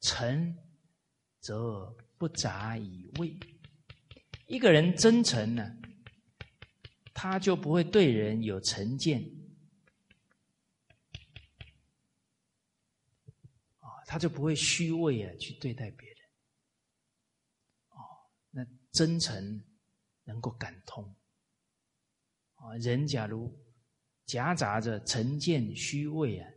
[0.00, 0.52] 诚
[1.38, 3.38] 则不杂以味。
[4.48, 5.76] 一个人真诚呢，
[7.14, 9.24] 他就不会对人有成见。
[14.14, 16.18] 他就不会虚伪啊，去对待别人。
[17.88, 17.98] 哦，
[18.48, 19.60] 那真诚
[20.22, 21.04] 能够感通。
[22.54, 23.52] 啊，人假如
[24.26, 26.48] 夹杂着成见、虚伪啊，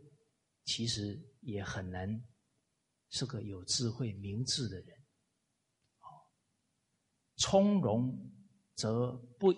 [0.66, 2.08] 其实也很难
[3.10, 4.96] 是个有智慧、明智的人。
[5.98, 6.06] 哦，
[7.38, 8.16] 从容
[8.76, 9.52] 则不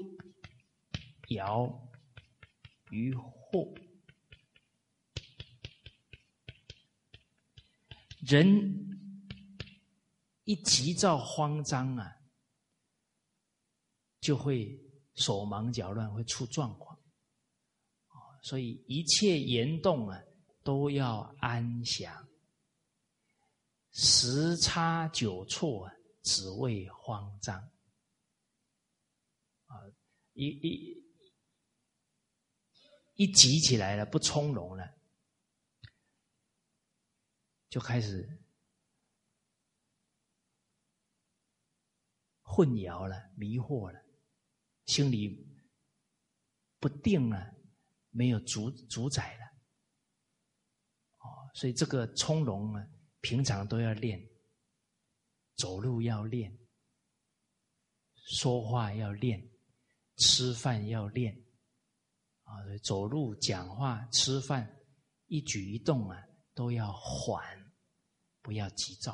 [1.34, 1.68] 摇
[2.92, 3.74] 于祸。
[8.26, 8.74] 人
[10.44, 12.16] 一急躁慌张啊，
[14.20, 14.78] 就会
[15.14, 16.98] 手忙脚乱，会出状况。
[18.42, 20.18] 所以一切言动啊，
[20.62, 22.26] 都要安详。
[23.92, 25.92] 十差九错啊，
[26.22, 27.58] 只为慌张。
[29.66, 29.76] 啊，
[30.32, 31.04] 一一
[33.16, 34.99] 一急起来了，不从容了。
[37.70, 38.28] 就开始
[42.42, 44.04] 混淆了、迷惑了，
[44.86, 45.48] 心里
[46.78, 47.54] 不定了，
[48.10, 49.44] 没有主主宰了。
[51.18, 52.86] 哦所以这个从容啊，
[53.20, 54.20] 平常都要练，
[55.56, 56.58] 走路要练，
[58.14, 59.48] 说话要练，
[60.16, 61.34] 吃饭要练，
[62.42, 62.52] 啊，
[62.82, 64.76] 走路、讲话、吃饭，
[65.26, 67.59] 一举一动啊，都要缓，
[68.43, 69.12] 不要急躁，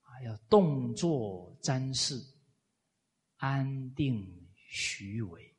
[0.00, 2.14] 啊，要动作瞻视，
[3.36, 5.56] 安定虚伪，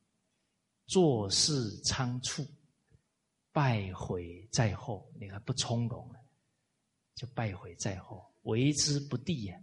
[0.88, 2.46] 做事仓促。
[3.52, 6.20] 败毁在后，你看不从容了，
[7.14, 9.58] 就败毁在后，为之不第呀，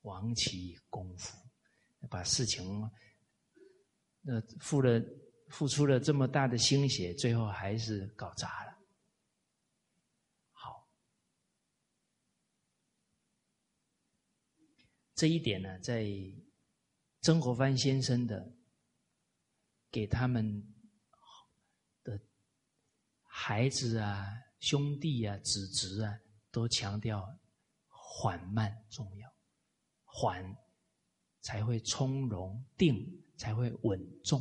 [0.00, 1.36] 亡其功夫，
[2.08, 2.90] 把事情
[4.22, 4.98] 那付了
[5.50, 8.72] 付出了这么大的心血，最后还是搞砸了。
[10.52, 10.88] 好，
[15.14, 16.06] 这一点呢，在
[17.20, 18.52] 曾国藩先生的
[19.90, 20.62] 给他们
[22.02, 22.20] 的。
[23.36, 24.26] 孩子啊，
[24.60, 26.18] 兄弟啊，子侄啊，
[26.50, 27.26] 都强调
[27.88, 29.28] 缓慢重要，
[30.04, 30.56] 缓
[31.40, 34.40] 才会从容，定才会稳重。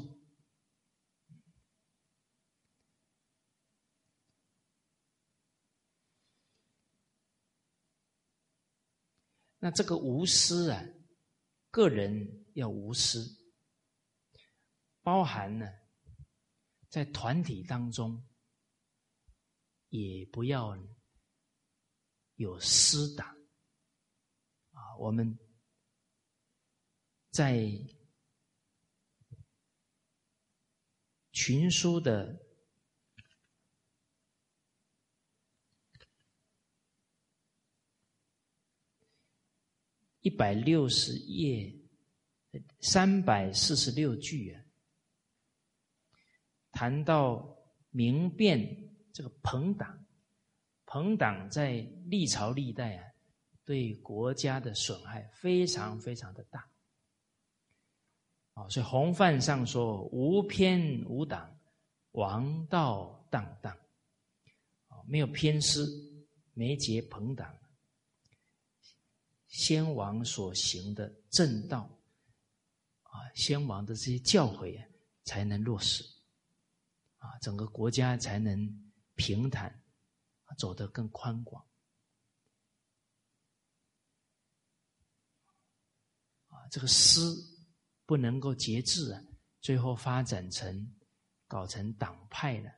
[9.64, 10.84] 那这个无私啊，
[11.72, 13.26] 个人要无私，
[15.02, 15.66] 包含呢，
[16.90, 18.22] 在团体当中。
[19.88, 20.76] 也不要
[22.34, 23.28] 有私党
[24.72, 24.98] 啊！
[24.98, 25.38] 我们
[27.30, 27.70] 在
[31.32, 32.43] 群书的
[40.24, 41.72] 一百六十页
[42.80, 44.64] 三百四十六句啊，
[46.72, 47.56] 谈到
[47.92, 48.90] 明辨。
[49.12, 50.04] 这个朋党，
[50.88, 53.06] 朋党在历朝历代啊，
[53.64, 56.68] 对国家的损害非常非常的大。
[58.54, 61.56] 啊，所以洪范上说：“无偏无党，
[62.14, 63.72] 王道荡荡。”
[64.90, 65.88] 啊，没有偏私，
[66.56, 67.56] 没结朋党，
[69.54, 71.90] 先王所行的正道，
[73.04, 74.86] 啊，先王的这些教诲啊，
[75.24, 76.04] 才能落实，
[77.18, 78.84] 啊，整个国家才能。
[79.16, 79.72] 平坦，
[80.58, 81.64] 走得更宽广，
[86.48, 87.38] 啊，这个私
[88.08, 89.24] 不能够节制啊，
[89.62, 90.96] 最后发展成
[91.48, 92.72] 搞成党派了，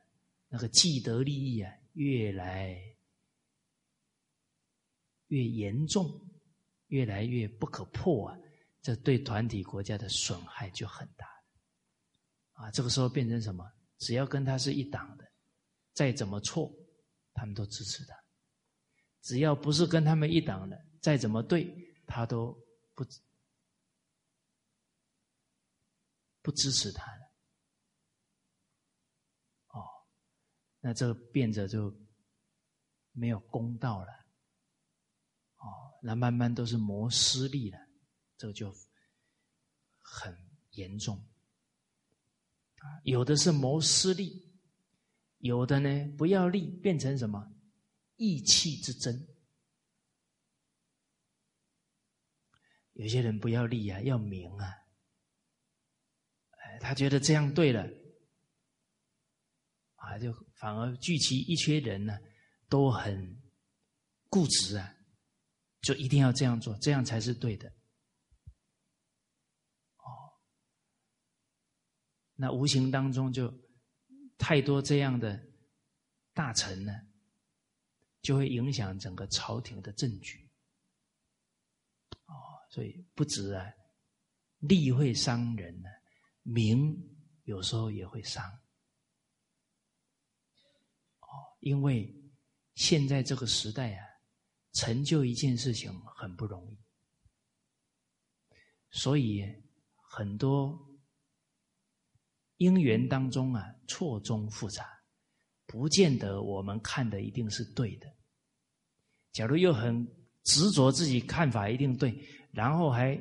[0.48, 2.78] 那个既得利益啊，越来
[5.28, 6.20] 越严重，
[6.88, 8.38] 越来越不可破啊，
[8.82, 11.26] 这对团体国家的损害就很大，
[12.52, 13.64] 啊，这个时候变成什么？
[13.98, 15.24] 只要跟他是一党的。
[15.94, 16.70] 再怎么错，
[17.32, 18.14] 他们都支持他；
[19.22, 21.74] 只要不是跟他们一党的，再怎么对，
[22.06, 22.52] 他都
[22.94, 23.02] 不
[26.42, 27.32] 不支持他了。
[29.68, 29.88] 哦，
[30.80, 31.90] 那这变着就
[33.12, 34.25] 没有公道了。
[35.66, 37.78] 哦，那慢慢都是谋私利了，
[38.36, 38.72] 这个就
[39.98, 40.36] 很
[40.70, 41.16] 严重。
[42.78, 44.44] 啊，有的是谋私利。
[45.38, 47.52] 有的呢，不要利，变成什么
[48.16, 49.26] 义气之争。
[52.94, 54.66] 有些人不要利啊，要名啊。
[56.52, 57.86] 哎，他觉得这样对了，
[59.96, 62.18] 啊，就反而聚齐一群人呢，
[62.68, 63.40] 都很
[64.30, 64.95] 固执啊，
[65.86, 67.68] 就一定要这样做，这样才是对的。
[69.98, 70.34] 哦，
[72.34, 73.54] 那无形当中就。
[74.38, 75.42] 太多这样的
[76.34, 76.92] 大臣呢，
[78.20, 80.46] 就会影响整个朝廷的政局。
[82.26, 82.34] 哦，
[82.68, 83.64] 所以不止啊，
[84.58, 85.88] 利会伤人呢，
[86.42, 86.94] 名
[87.44, 88.44] 有时候也会伤。
[91.20, 92.14] 哦，因为
[92.74, 94.06] 现在这个时代啊，
[94.76, 96.78] 成就一件事情很不容易，
[98.90, 99.44] 所以
[99.96, 100.84] 很多。
[102.58, 104.88] 因缘当中啊，错综复杂，
[105.66, 108.06] 不见得我们看的一定是对的。
[109.32, 110.08] 假如又很
[110.42, 112.18] 执着自己看法一定对，
[112.52, 113.14] 然后还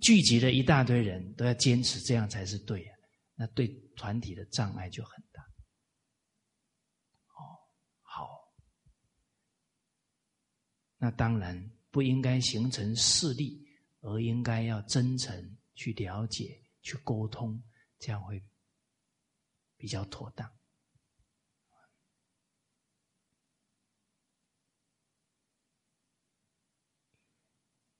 [0.00, 2.96] 聚集了一大堆人都要坚持这样才是对啊，
[3.34, 5.22] 那对团体的障碍就很
[11.02, 13.66] 那当然不应该形成势力
[14.00, 17.62] 而应该要真诚去了解去沟通
[17.98, 18.42] 这样会
[19.78, 20.50] 比较妥当。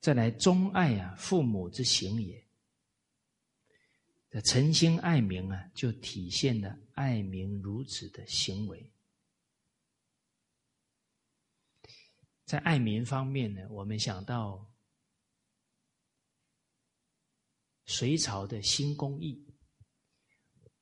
[0.01, 2.47] 再来忠爱啊父母之行也。
[4.29, 8.93] 这诚心爱民啊就体现了爱民如子的行为
[12.51, 14.69] 在爱民方面呢，我们想到
[17.87, 19.55] 隋朝的新公义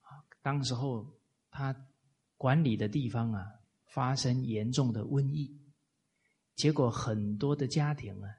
[0.01, 1.77] 啊，当时候他
[2.39, 3.45] 管理的地方啊，
[3.93, 5.61] 发生严重的瘟疫，
[6.55, 8.35] 结果很多的家庭啊，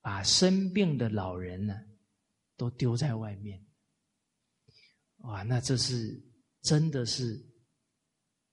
[0.00, 1.74] 把生病的老人呢。
[2.56, 3.64] 都丢在外面，
[5.18, 5.44] 哇！
[5.44, 6.20] 那这是
[6.60, 7.40] 真的是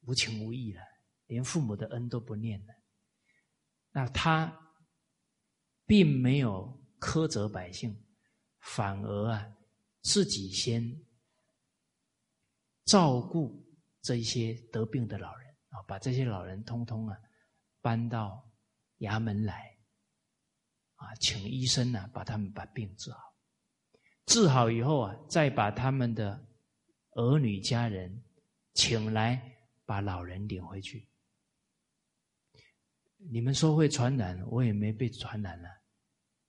[0.01, 0.81] 无情无义了，
[1.27, 2.73] 连父母的恩都不念了。
[3.91, 4.73] 那他
[5.85, 7.95] 并没有苛责百姓，
[8.59, 9.57] 反而啊
[10.01, 11.03] 自己先
[12.85, 13.65] 照顾
[14.01, 17.17] 这些得病的老人啊，把这些老人通通啊
[17.81, 18.51] 搬到
[18.99, 19.77] 衙门来
[20.95, 23.19] 啊，请医生呢把他们把病治好。
[24.25, 26.47] 治好以后啊，再把他们的
[27.11, 28.23] 儿女家人
[28.73, 31.07] 请来，把老人领回去。
[33.29, 35.69] 你们说会传染，我也没被传染了。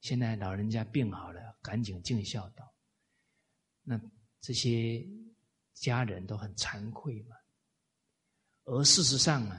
[0.01, 2.75] 现在老人家病好了，赶紧尽孝道。
[3.83, 4.01] 那
[4.41, 5.07] 这些
[5.75, 7.37] 家人都很惭愧嘛。
[8.65, 9.59] 而事实上啊，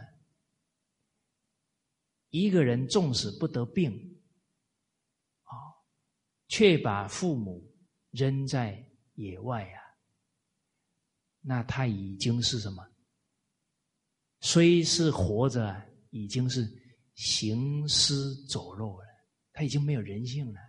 [2.30, 4.22] 一个人纵使不得病，
[5.44, 5.52] 啊，
[6.48, 7.66] 却把父母。
[8.12, 8.84] 扔在
[9.16, 9.78] 野外啊，
[11.42, 12.84] 那他已经是什么？
[14.40, 16.66] 虽是活着，已经是
[17.18, 19.06] 行尸走肉了。
[19.52, 20.60] 他已经没有人性了。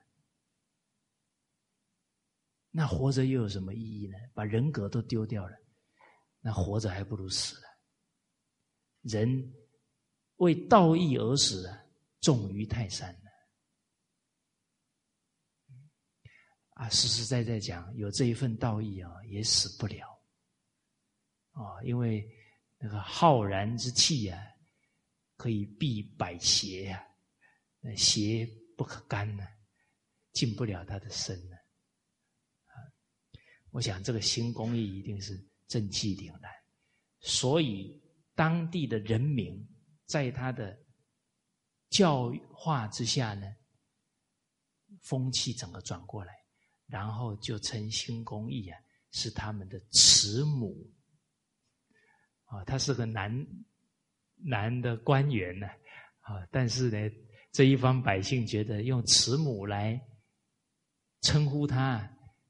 [2.71, 4.17] 那活着又有什么意义呢？
[4.35, 5.57] 把人格都丢掉了，
[6.41, 7.69] 那活着还不如死了。
[9.03, 9.55] 人
[10.37, 11.85] 为道义而死啊，
[12.21, 13.15] 重于泰山。
[16.75, 20.07] 啊，实实在在讲，有这一份道义啊，也死不了，
[21.51, 22.25] 啊，因为
[22.79, 24.41] 那个浩然之气啊，
[25.39, 27.03] 可以避百邪呀，
[27.81, 29.47] 那邪不可干呢，
[30.33, 31.57] 进不了他的身呢。
[32.67, 32.75] 啊，
[33.71, 36.53] 我想这个新工艺一定是正气凛然，
[37.21, 38.03] 所以
[38.35, 39.65] 当地的人民
[40.05, 40.79] 在他的
[41.89, 43.47] 教化之下呢，
[45.01, 46.37] 风气整个转过来。
[46.89, 48.81] 然后就称新公义啊
[49.11, 50.91] 是他们的慈母
[52.45, 53.47] 啊，他是个男
[54.41, 55.67] 男的官员呢
[56.21, 57.17] 啊，但是呢
[57.53, 60.01] 这一方百姓觉得用慈母来
[61.23, 62.09] 称呼他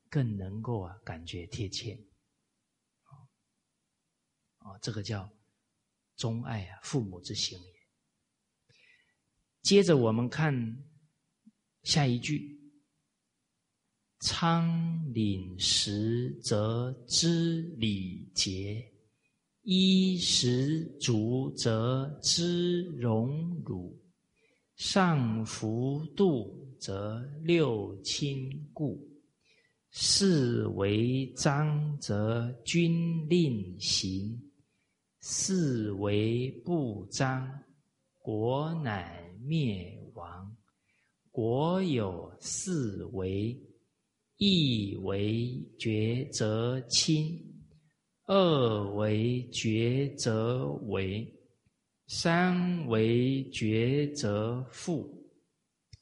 [0.08, 1.98] 更能够啊感觉贴切
[4.58, 5.30] 啊，这个叫
[6.16, 7.72] 忠爱啊父母之行也。
[9.62, 10.84] 接着我们看
[11.82, 12.56] 下一句。
[14.20, 14.68] 仓
[15.12, 18.84] 廪实则知礼节，
[19.70, 23.94] 衣食足则知荣辱，
[24.76, 28.98] 上服度则六亲故。
[29.90, 34.40] 是为章则君令行，
[35.20, 37.46] 是为不章，
[38.20, 40.56] 国乃灭亡。
[41.30, 43.54] 国有四为。
[44.38, 47.47] 一为绝则亲，
[48.30, 51.26] 二为绝则为，
[52.08, 55.26] 三为绝则复，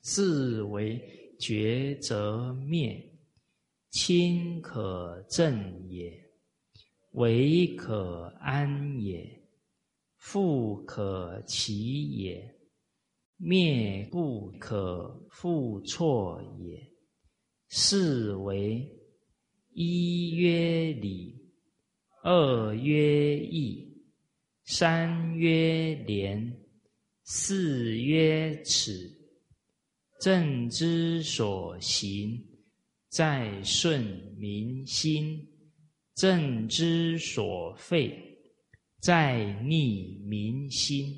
[0.03, 1.01] 四为
[1.39, 3.01] 绝则灭。
[3.91, 6.21] 亲可正也，
[7.13, 9.25] 为可安也，
[10.17, 12.57] 富可齐也，
[13.37, 16.93] 灭不可复错也。
[17.69, 18.85] 是为
[19.71, 21.36] 一曰礼，
[22.29, 23.87] 二曰义，
[24.65, 26.61] 三曰廉，
[27.23, 29.09] 四曰耻。
[30.21, 32.45] 政之所行，
[33.11, 34.03] 在顺
[34.37, 35.39] 民心；
[36.17, 38.21] 政之所废，
[39.01, 41.15] 在逆民心。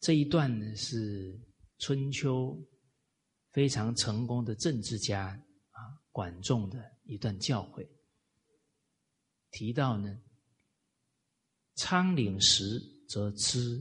[0.00, 1.40] 这一段呢，是
[1.78, 2.60] 春秋。
[3.52, 5.28] 非常成功的政治家
[5.70, 5.78] 啊，
[6.10, 7.88] 管仲的一段教诲，
[9.50, 10.20] 提到呢，
[11.74, 12.78] 仓廪实
[13.08, 13.80] 则知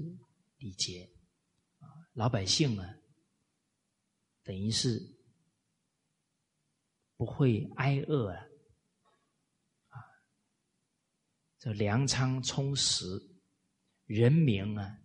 [0.57, 1.09] 礼节
[1.79, 2.95] 啊，老百姓呢，
[4.43, 4.99] 等于是
[7.15, 8.47] 不会挨饿啊，
[9.89, 9.97] 啊，
[11.59, 13.05] 这粮仓充实，
[14.05, 14.99] 人民啊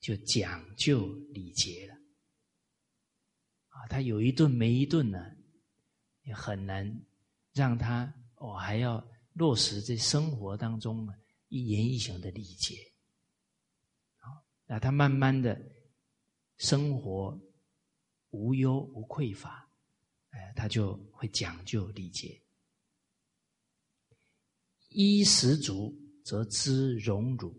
[0.00, 1.94] 就讲究礼节了。
[3.68, 5.36] 啊，他有一顿没一顿呢，
[6.22, 7.04] 也很难
[7.52, 11.08] 让他哦还要落实在生活当中
[11.48, 12.76] 一言一行的理解。
[14.18, 15.60] 啊，那他慢慢的
[16.58, 17.40] 生活
[18.30, 19.70] 无忧无匮乏，
[20.30, 22.42] 哎，他就会讲究礼节。
[24.88, 27.50] 衣食足则知荣辱，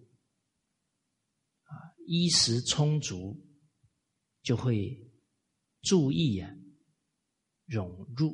[1.63, 1.73] 啊，
[2.05, 3.43] 衣食充足
[4.41, 5.11] 就会
[5.81, 6.49] 注意啊，
[7.65, 8.31] 融入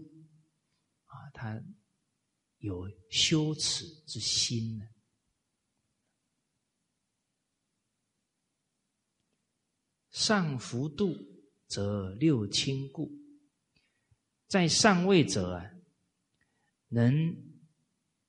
[1.06, 1.64] 啊，他
[2.60, 4.88] 有羞耻之心呢。
[10.12, 11.16] 上福度
[11.68, 13.12] 则六亲故，
[14.48, 15.72] 在上位者啊，
[16.88, 17.50] 能。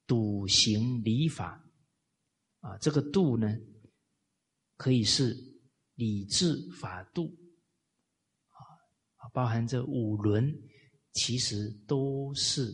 [0.06, 1.64] 笃行礼法，
[2.58, 3.46] 啊，这个度呢，
[4.76, 5.36] 可以是
[5.94, 7.38] 礼智法度，
[8.48, 10.52] 啊，包含这五伦，
[11.12, 12.72] 其实都是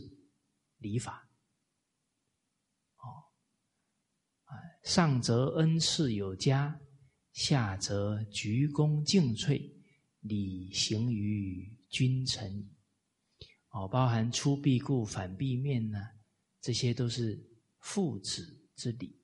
[0.79, 1.29] 礼法。
[2.95, 3.05] 哦，
[4.47, 6.79] 啊，上则恩赐有加，
[7.31, 9.71] 下则鞠躬尽瘁，
[10.21, 12.69] 礼行于君臣。
[13.69, 15.99] 哦，包含出必故，反必面呢。
[16.59, 17.39] 这些都是
[17.79, 19.21] 父子之礼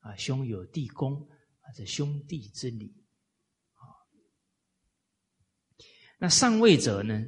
[0.00, 1.28] 啊，兄友弟恭
[1.60, 2.92] 啊，这兄弟之礼
[3.74, 3.84] 啊。
[6.18, 7.24] 那上位者呢，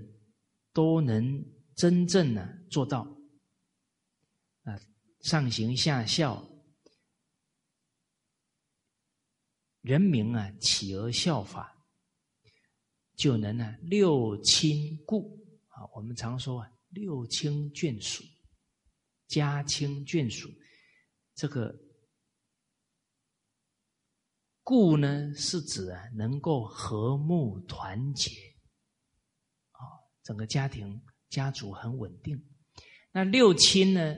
[0.72, 1.45] 都能
[1.76, 3.03] 真正呢做到
[4.64, 4.78] 啊，
[5.20, 6.45] 上行下效，
[9.85, 11.76] 人民啊起而效法，
[13.16, 15.85] 就能呢六亲故啊。
[15.95, 18.24] 我们常说啊，六亲眷属。
[19.26, 20.49] 家亲眷属，
[21.35, 21.74] 这个
[24.62, 28.30] 故呢，是指啊能够和睦团结，
[29.72, 29.80] 啊，
[30.22, 32.43] 整个家庭家族很稳定。
[33.12, 34.16] 那六亲呢，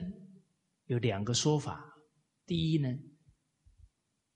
[0.85, 1.83] 有两个说法。
[2.45, 2.89] 第一呢，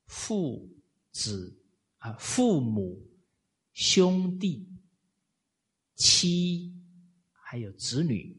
[0.07, 0.67] 父
[1.12, 1.62] 子
[1.97, 3.07] 啊，父母、
[3.74, 4.68] 兄弟、
[5.95, 6.74] 妻，
[7.32, 8.36] 还有子女，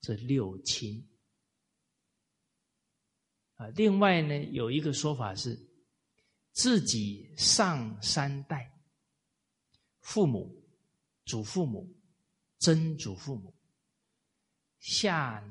[0.00, 1.08] 这六亲。
[3.54, 5.58] 啊，另外呢，有一个说法是，
[6.52, 8.70] 自己上三代，
[10.00, 10.62] 父母、
[11.24, 11.96] 祖父母、
[12.58, 13.54] 曾祖父母，
[14.78, 15.42] 下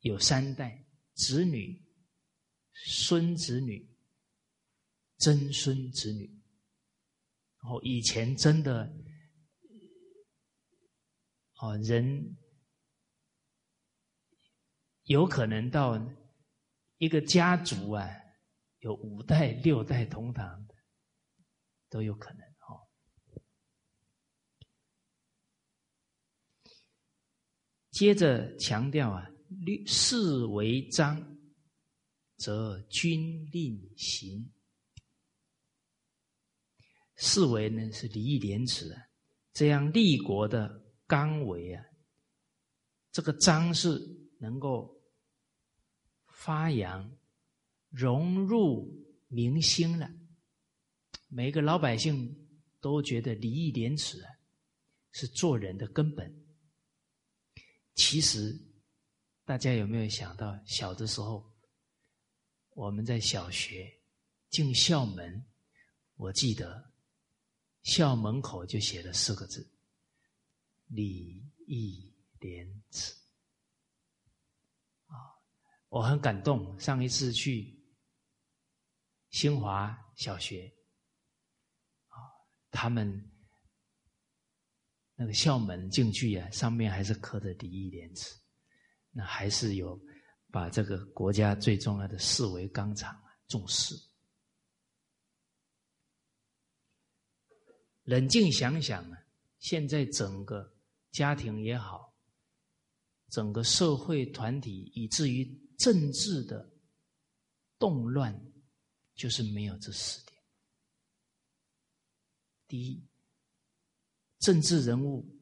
[0.00, 1.80] 有三代，子女、
[2.72, 3.88] 孙子女、
[5.18, 6.26] 曾孙子女。
[7.62, 8.92] 然后以前真的，
[11.60, 12.36] 哦人。
[15.08, 15.96] 有可能到
[16.98, 18.10] 一个家族啊，
[18.80, 20.74] 有五代六代同堂的，
[21.88, 22.82] 都有可能哦。
[27.92, 31.38] 接着强调啊，律事为章，
[32.36, 34.52] 则君令行。
[37.16, 39.02] 四为呢是礼义廉耻啊，
[39.52, 41.84] 这样立国的纲维啊，
[43.12, 44.00] 这个章是
[44.38, 44.94] 能够。
[46.38, 47.10] 发扬、
[47.88, 48.86] 融入
[49.26, 50.08] 民心了，
[51.28, 52.46] 每个老百姓
[52.78, 54.30] 都觉得礼义廉耻啊，
[55.10, 56.46] 是做人的根本。
[57.94, 58.54] 其实，
[59.44, 61.50] 大家有没有想到，小的时候，
[62.74, 63.92] 我们在小学
[64.50, 65.44] 进校门，
[66.16, 66.92] 我记得
[67.86, 69.64] 校门口就写了四个字：
[70.88, 73.14] 礼义廉耻。
[75.06, 75.14] 啊
[75.88, 76.78] 我很感动。
[76.80, 77.80] 上一次去
[79.30, 80.66] 新华小学，
[82.08, 82.18] 啊，
[82.72, 83.30] 他们
[85.14, 88.34] 那个校门进去啊，上面还是刻着“礼义廉耻”，
[89.14, 89.96] 那还是有
[90.50, 93.16] 把这个国家最重要的四维纲常
[93.46, 93.94] 重视。
[98.06, 99.18] 冷静想想啊，
[99.60, 100.74] 现在整个
[101.12, 102.12] 家庭也好，
[103.28, 105.64] 整个社会团体，以至于。
[105.78, 106.72] 政治的
[107.78, 108.34] 动乱，
[109.14, 110.42] 就是没有这四点。
[112.66, 113.06] 第一，
[114.38, 115.38] 政治人物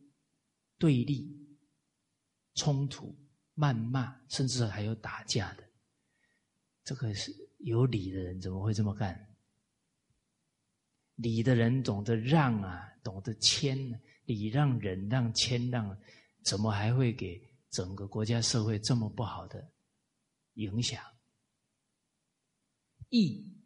[0.76, 1.56] 对立、
[2.56, 3.16] 冲突、
[3.54, 5.70] 谩骂，甚至还有打架的，
[6.82, 9.34] 这个是有理的人怎么会这么干？
[11.14, 13.76] 理的人懂得让啊，懂得谦，
[14.24, 15.96] 礼让、忍让、谦让，
[16.44, 17.40] 怎么还会给
[17.70, 19.72] 整个国家社会这么不好的？
[20.54, 21.04] 影响
[23.08, 23.60] 义，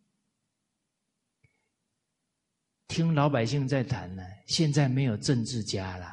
[2.86, 6.06] 听老百姓在谈呢，现在没有政治家了，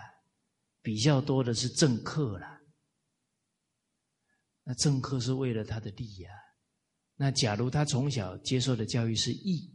[0.81, 2.59] 比较多的是政客了。
[4.63, 6.35] 那政客是为了他的利益啊。
[7.15, 9.71] 那假如他从小接受的教育是义，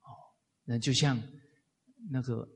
[0.00, 0.10] 哦，
[0.64, 1.22] 那就像
[2.10, 2.48] 那个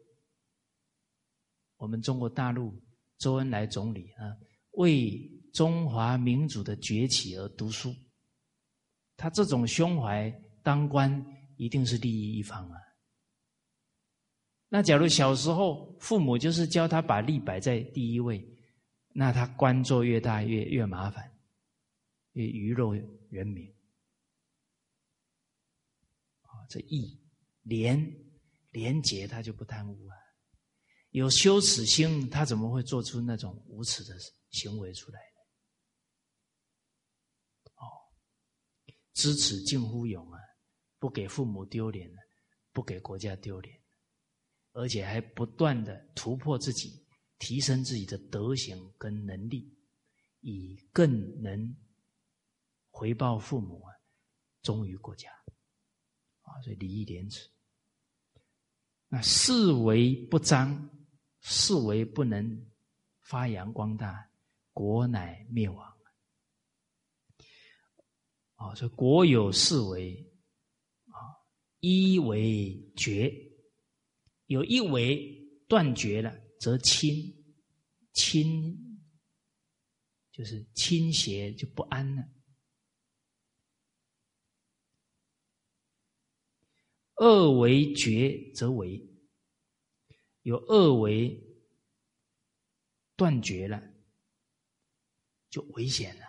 [1.77, 2.75] 我们中国大陆
[3.19, 4.37] 周恩来总理啊，
[4.73, 7.95] 为中华民族的崛起而读书，
[9.17, 10.33] 他这种胸怀。
[10.61, 11.25] 当官
[11.57, 12.79] 一定是利益一方啊！
[14.69, 18.47] 那假如小时候父母就是教他把利摆在第一位，
[19.15, 21.33] 那他官做越大越越麻烦，
[22.33, 22.93] 越鱼肉
[23.31, 23.67] 人民
[26.43, 26.67] 啊！
[26.69, 27.19] 这义
[27.69, 28.01] 廉
[28.71, 30.17] 廉洁他就不贪污啊，
[31.11, 34.17] 有羞耻心他怎么会做出那种无耻的
[34.51, 35.37] 行为出来呢？
[37.75, 37.85] 哦，
[39.13, 40.41] 知耻近乎勇啊！
[40.99, 42.11] 不给父母丢脸，
[42.73, 43.81] 不给国家丢脸，
[44.73, 47.07] 而且还不断的突破自己，
[47.39, 49.77] 提升自己的德行跟能力，
[50.41, 51.77] 以更能
[52.91, 53.95] 回报父母啊，
[54.63, 55.31] 忠于国家
[56.43, 57.49] 啊，所以礼义廉耻。
[59.09, 60.91] 那视为不彰，
[61.41, 62.67] 视为不能
[63.23, 64.31] 发扬光大，
[64.73, 65.97] 国乃灭亡
[68.57, 68.75] 啊！
[68.75, 70.31] 所以国有四维，
[71.07, 71.17] 啊。
[71.81, 73.33] 一为绝，
[74.47, 77.15] 有一为断绝了，则亲
[78.13, 79.01] 亲
[80.33, 82.29] 就是倾斜就不安了。
[87.19, 89.05] 二为绝则为，
[90.43, 91.39] 有二为
[93.17, 93.83] 断绝了，
[95.51, 96.25] 就危险了，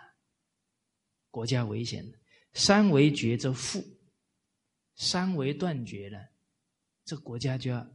[1.30, 2.18] 国家危险了。
[2.52, 3.82] 三为绝则富。
[4.96, 6.18] 三为断绝了，
[7.04, 7.88] 这国家就要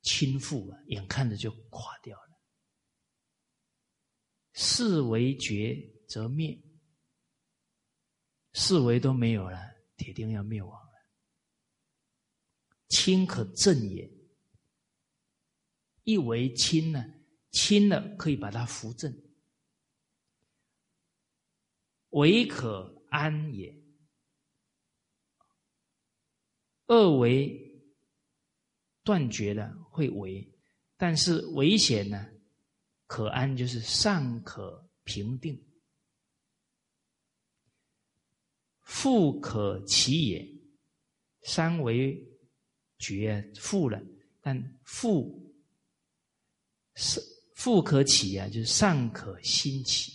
[0.00, 2.42] 倾覆了，眼看着就垮掉了。
[4.54, 5.76] 四维绝
[6.08, 6.60] 则灭，
[8.54, 9.58] 四维都没有了，
[9.96, 10.91] 铁定要灭亡。
[12.92, 14.12] 清可正也，
[16.04, 17.02] 一为清呢，
[17.50, 19.10] 清了可以把它扶正，
[22.10, 23.74] 为可安也。
[26.86, 27.82] 二为
[29.02, 30.46] 断绝了会危，
[30.98, 32.28] 但是危险呢？
[33.06, 35.58] 可安就是尚可平定，
[38.82, 40.46] 富可齐也。
[41.44, 42.31] 三为
[43.02, 44.00] 绝富了，
[44.40, 45.52] 但富
[46.94, 47.20] 是
[47.56, 50.12] 富可起啊，就是尚可兴起。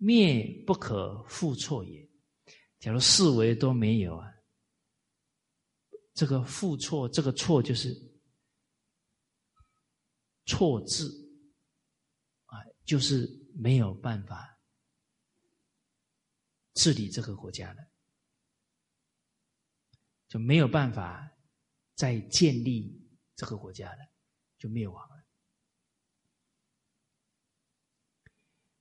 [0.00, 2.08] 灭不可复错也。
[2.78, 4.32] 假如四维都没有啊，
[6.14, 7.92] 这个复错，这个错就是
[10.46, 11.10] 错字，
[12.88, 14.58] 就是没有办法
[16.72, 17.86] 治理这个国家了，
[20.26, 21.30] 就没有办法
[21.94, 23.98] 再建立这个国家了，
[24.56, 25.22] 就灭亡了。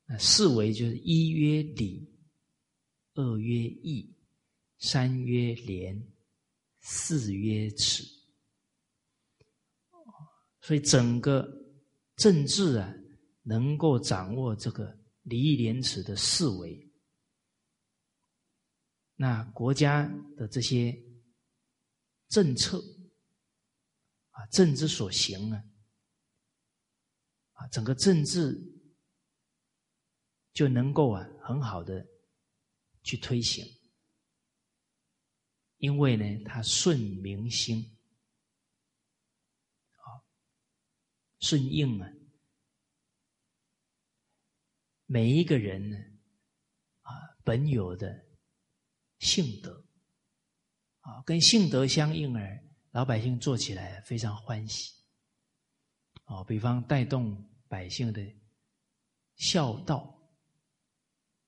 [0.06, 2.10] 那四维就是一曰礼，
[3.16, 4.18] 二曰义，
[4.78, 6.02] 三曰廉，
[6.80, 8.06] 四曰耻。
[10.62, 11.46] 所以整个
[12.16, 12.94] 政治啊，
[13.48, 16.92] 能够掌握这个礼义廉耻的四维，
[19.16, 20.98] 那国家的这些
[22.28, 22.78] 政策
[24.32, 25.64] 啊，政之所行啊，
[27.54, 28.76] 啊，整个政治。
[30.54, 32.04] 就能够啊很好的
[33.04, 33.64] 去推行，
[35.78, 37.96] 因为呢，它顺民心，
[39.98, 40.26] 啊，
[41.40, 42.12] 顺应啊，
[45.08, 45.98] 每一个人呢，
[47.02, 47.12] 啊，
[47.44, 48.26] 本有的
[49.20, 49.84] 性德，
[51.00, 54.94] 啊，跟性德相应而老百姓做起来非常欢喜，
[56.26, 58.22] 哦，比方带动百姓的
[59.36, 60.14] 孝道。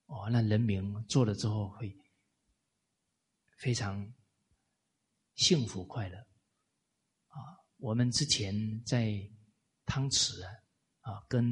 [0.06, 1.96] 哦，那人民做了之后会
[3.58, 4.12] 非常
[5.36, 6.18] 幸福快乐
[7.28, 7.38] 啊！
[7.76, 8.52] 我们之前
[8.84, 9.12] 在
[9.86, 10.50] 汤池啊
[11.02, 11.46] 啊，跟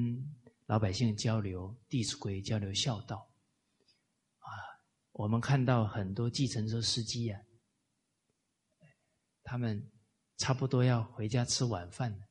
[0.69, 3.33] 老百姓交流《弟子规》，交流孝道
[4.41, 4.53] 啊，
[5.13, 7.41] 我们看到很多计程车司机啊，
[9.43, 9.91] 他们
[10.37, 12.29] 差不多要回家吃晚饭了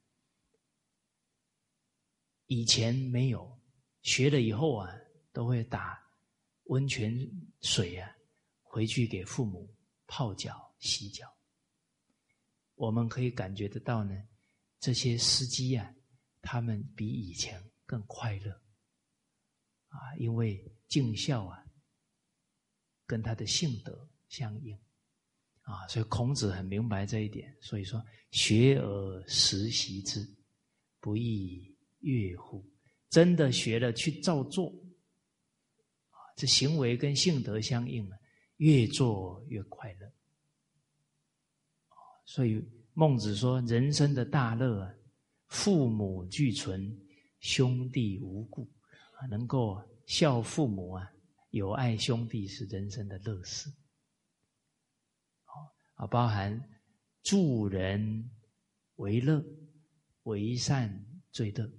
[2.46, 3.60] 以前没有
[4.04, 4.88] 学了以后啊，
[5.34, 6.00] 都会打
[6.66, 7.12] 温泉
[7.62, 8.16] 水啊，
[8.62, 9.68] 回去给父母
[10.06, 11.28] 泡脚、洗脚。
[12.76, 14.16] 我们可以感觉得到呢，
[14.80, 15.92] 这些司机啊，
[16.40, 18.52] 他们比以前更快乐
[19.88, 21.66] 啊，因为尽孝啊，
[23.08, 24.78] 跟他的性德相应
[25.62, 30.24] 啊，所以孔子很明白这一点，所以说学而时习之，
[31.00, 32.64] 不亦乐乎？
[33.10, 34.70] 真的学了去照做，
[36.10, 38.18] 啊，这行为跟性德相应啊，
[38.58, 40.12] 越做越快乐。
[42.26, 42.62] 所以
[42.94, 44.94] 孟子说：“人生的大乐啊，
[45.46, 47.07] 父母俱存，
[47.48, 48.70] 兄弟无故
[49.14, 51.10] 啊，能够孝父母啊，
[51.52, 53.70] 有爱兄弟是人生的乐事。
[55.96, 56.62] 啊，包含
[57.24, 58.30] 助人
[58.96, 59.42] 为乐，
[60.24, 60.94] 为善
[61.32, 61.72] 最乐。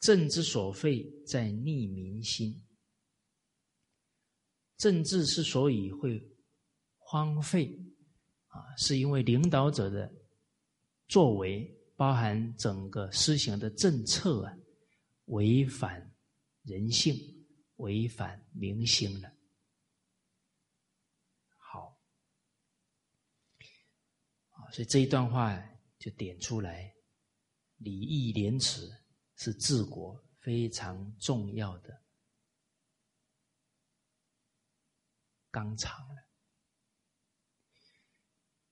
[0.00, 2.66] 政之所废，在逆民心。
[4.78, 6.26] 政治之所以会
[6.96, 7.78] 荒废，
[8.46, 10.10] 啊，是因为领导者的
[11.06, 11.70] 作为，
[12.02, 14.58] 包含整个施行的政策啊，
[15.26, 16.12] 违反
[16.64, 17.14] 人性，
[17.76, 19.32] 违反民心了。
[21.56, 21.96] 好，
[24.72, 25.56] 所以这一段话
[25.96, 26.92] 就点出来，
[27.76, 28.90] 礼义廉耻。
[29.36, 32.02] 是治国非常重要的
[35.50, 36.28] 纲常了。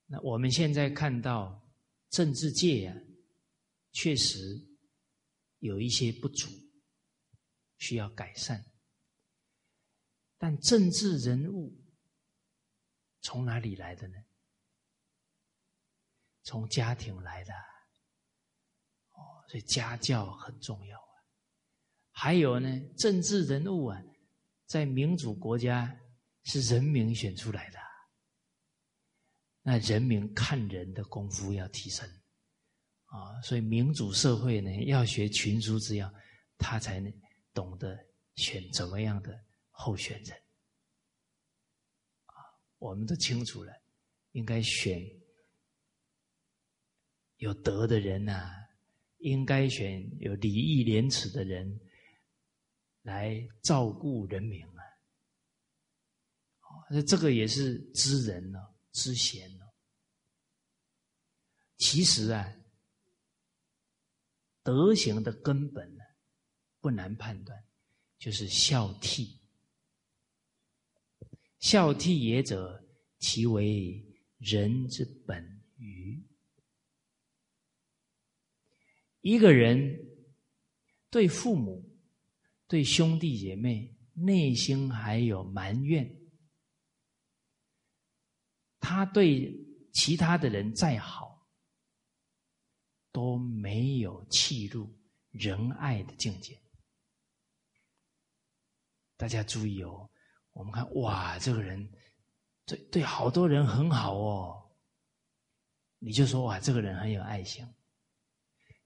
[0.07, 1.61] 那我们现在看到
[2.09, 2.97] 政治界啊，
[3.93, 4.39] 确实
[5.59, 6.49] 有一些不足，
[7.79, 8.65] 需要改善。
[10.39, 11.77] 但政治人物
[13.21, 14.15] 从哪里来的呢？
[16.43, 17.53] 从家庭来的。
[19.11, 21.15] 哦所以家教很重要啊。
[22.13, 24.03] 还有呢，政治人物啊，
[24.67, 26.01] 在民主国家
[26.45, 27.79] 是人民选出来的，
[29.63, 32.09] 那人民看人的功夫要提升
[33.11, 33.41] 啊。
[33.43, 36.13] 所以民主社会呢，要学群书之要，
[36.59, 37.13] 他才能
[37.53, 37.97] 懂得
[38.35, 39.39] 选怎么样的
[39.71, 40.37] 候选人
[42.25, 42.35] 啊。
[42.79, 43.73] 我们都清楚了，
[44.33, 45.01] 应该选
[47.37, 48.57] 有德的人呐。
[49.23, 51.79] 应该选有礼义廉耻的人
[53.03, 54.81] 来照顾人民啊！
[56.91, 58.59] 那这个也是知人呢，
[58.93, 59.67] 知贤呢。
[61.77, 62.51] 其实啊，
[64.63, 66.03] 德行的根本呢，
[66.81, 67.65] 不难判断，
[68.19, 69.39] 就是孝悌。
[71.59, 72.83] 孝悌也者，
[73.19, 74.03] 其为
[74.39, 76.23] 人之本与？
[79.21, 79.99] 一个人
[81.11, 81.85] 对父母、
[82.67, 86.11] 对兄弟姐妹内心还有埋怨，
[88.79, 89.55] 他对
[89.93, 91.30] 其他的人再好，
[93.13, 94.93] 都没有契入
[95.31, 96.61] 仁爱的境界。
[99.17, 100.11] 大家注意哦，
[100.53, 101.93] 我们看哇，这个人
[102.65, 104.71] 对对好多人很好哦，
[105.99, 107.67] 你就说哇，这个人很有爱心。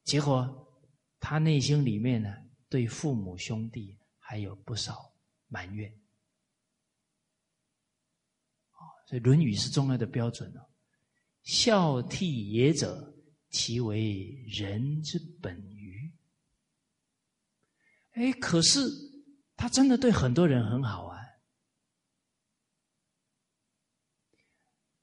[0.02, 0.82] 结果，
[1.20, 2.34] 他内心里面呢，
[2.68, 5.14] 对父母兄弟还有不少
[5.46, 5.96] 埋怨。
[9.06, 10.66] 所以《论语》是重要的标准哦。
[11.42, 13.13] 孝悌也者，
[13.54, 16.10] 其为人之本于。
[18.14, 18.80] 哎，可是
[19.54, 21.22] 他真的对很多人很好啊。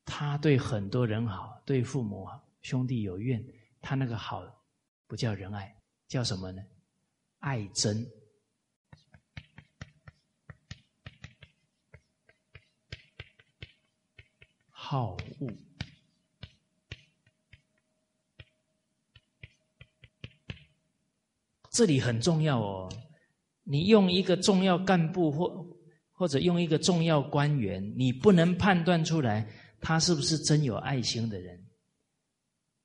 [0.03, 3.41] 他对很多人好，对父母好兄弟有怨，
[3.81, 4.43] 他那个好。
[5.07, 6.61] 不叫仁爱，叫什么呢？
[7.39, 8.09] 爱憎、
[14.69, 15.70] 好恶。
[21.71, 22.93] 这里很重要哦。
[23.63, 25.65] 你用一个重要干部或
[26.11, 29.49] 或者用一个重要官员，你不能判断出来
[29.81, 31.67] 他是不是真有爱心的人。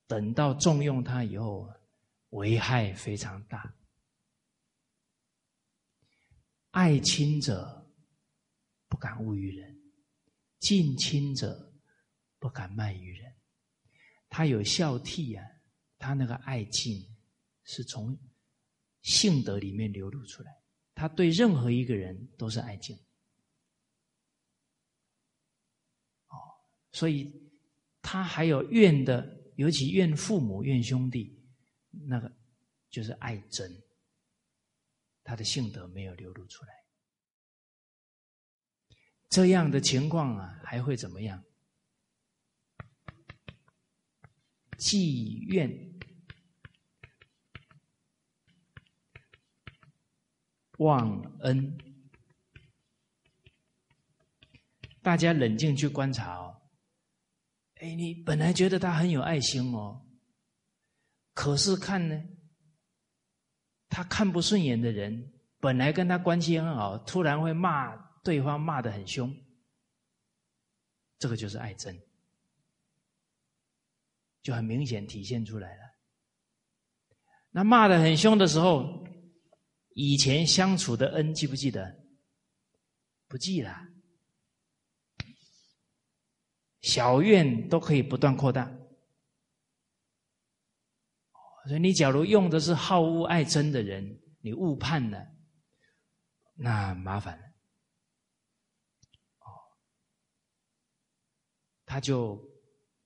[0.07, 1.69] 等到重用他以后。
[2.31, 3.73] 危害非常大。
[6.73, 7.89] 爱亲者
[8.89, 9.81] 不敢恶于人，
[10.59, 11.73] 近亲者
[12.39, 13.33] 不敢慢于人。
[14.29, 15.47] 他有孝悌啊，
[15.99, 17.01] 他那个爱敬
[17.63, 18.19] 是从
[19.07, 20.53] 性德里面流露出来。
[20.95, 22.97] 他对任何一个人都是爱敬。
[26.27, 26.37] 哦，
[26.91, 27.33] 所以
[28.03, 31.33] 他还有怨的，尤其怨父母、怨兄弟。
[32.09, 32.31] 那个
[32.91, 33.71] 就是爱憎，
[35.23, 36.75] 他的性德没有流露出来。
[39.29, 41.43] 这样的情况啊，还会怎么样？
[44.79, 45.96] 积怨、
[50.79, 51.79] 忘恩，
[55.03, 56.63] 大家冷静去观察哦。
[57.77, 60.07] 哎，你本来觉得他很有爱心哦，
[61.35, 62.23] 可是看呢，
[63.89, 69.35] 他看不顺眼的人，本来跟他关系很好，突然会骂对方，骂的很凶，
[71.19, 71.99] 这个就是爱憎，
[74.43, 75.83] 就很明显体现出来了。
[77.51, 79.06] 那骂的很凶的时候，
[79.99, 82.05] 以前相处的恩记不记得？
[83.29, 83.75] 不记了。
[86.83, 88.71] 小怨都可以不断扩大，
[91.67, 95.27] 所以你假如用的是好恶爱憎的人，你误判了，
[96.57, 97.45] 那麻烦了。
[99.39, 99.49] 哦，
[101.87, 102.39] 他就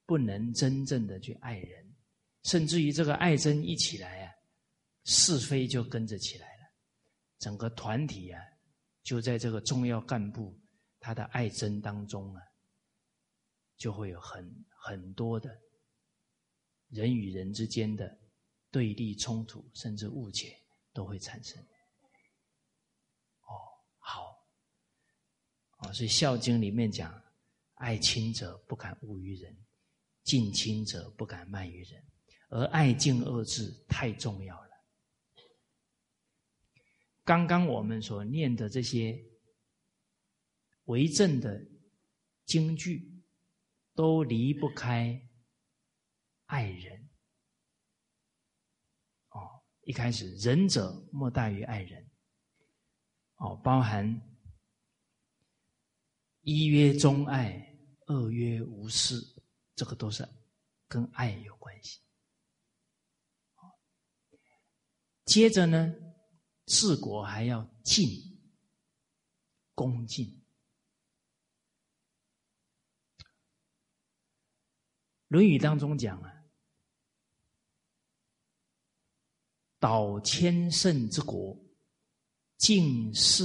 [0.06, 1.94] 不能真正的去爱人，
[2.42, 4.32] 甚至于这个爱憎一起来啊，
[5.04, 6.49] 是非就跟着起来，
[7.40, 8.40] 整个团体啊，
[9.02, 10.56] 就在这个重要干部
[11.00, 12.40] 他的爱憎当中啊。
[13.76, 15.58] 就会有很很多的
[16.90, 18.14] 人与人之间的
[18.70, 20.54] 对立冲突，甚至误解
[20.92, 21.58] 都会产生。
[23.40, 23.56] 哦，
[23.98, 24.46] 好，
[25.78, 27.10] 哦，所以《孝经》里面讲：
[27.76, 29.56] 爱亲者不敢恶于人，
[30.24, 32.04] 敬亲者不敢慢于人。
[32.50, 34.69] 而爱敬二字太重要了。
[37.30, 39.16] 刚刚我们所念的这些
[40.86, 41.64] 为政的
[42.44, 43.08] 京剧。
[43.92, 45.20] 都离不开
[46.46, 47.10] 爱人
[49.30, 49.60] 哦。
[49.82, 52.10] 一开始，仁者莫大于爱人
[53.36, 54.18] 哦，包含
[56.40, 57.76] 一曰忠爱，
[58.06, 59.20] 二曰无私，
[59.74, 60.26] 这个都是
[60.88, 62.00] 跟爱有关系。
[65.26, 65.94] 接着呢，
[66.70, 68.08] 治国还要敬
[69.74, 70.24] 恭敬。
[75.26, 76.44] 《论语》当中讲啊，
[79.80, 81.60] 导千乘之国，
[82.56, 83.42] 敬事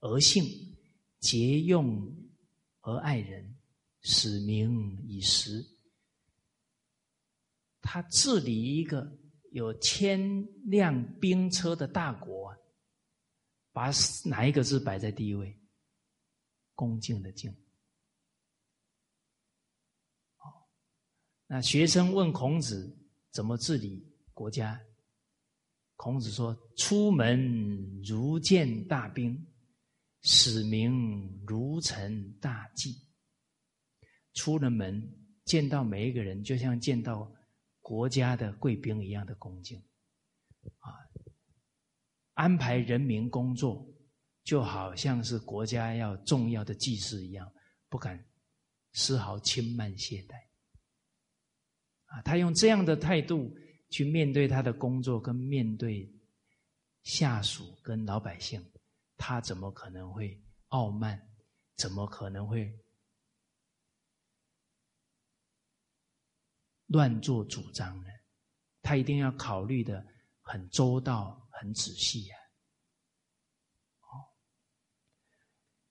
[0.00, 0.42] 而信，
[1.20, 2.16] 节用
[2.80, 3.58] 而爱人，
[4.00, 5.62] 使民以时。
[7.82, 9.18] 他治理一个
[9.54, 10.20] 有千
[10.64, 12.52] 辆兵车的大国，
[13.70, 13.88] 把
[14.24, 15.56] 哪一个字摆在第一位？
[16.74, 17.54] 恭敬的敬。
[21.46, 22.98] 那学生问孔子
[23.30, 24.80] 怎么治理国家？
[25.94, 29.40] 孔子说：“出门如见大兵，
[30.22, 32.92] 使民如承大祭。
[34.32, 35.00] 出了门
[35.44, 37.32] 见到每一个人，就像见到
[37.84, 39.78] 国家的贵宾一样的恭敬。
[40.78, 40.88] 啊，
[42.32, 43.86] 安排人民工作，
[44.42, 47.52] 就好像是国家要重要的祭祀一样，
[47.90, 48.24] 不敢
[48.94, 50.34] 丝毫轻慢懈怠。”
[52.08, 53.54] 啊，他用这样的态度
[53.90, 56.10] 去面对他的工作，跟面对
[57.02, 58.64] 下属跟老百姓，
[59.18, 61.20] 他怎么可能会傲慢？
[61.76, 62.72] 怎么可能会
[66.94, 68.08] 乱做主张呢？
[68.80, 70.02] 他一定要考虑的
[70.40, 72.36] 很周到、很仔细呀。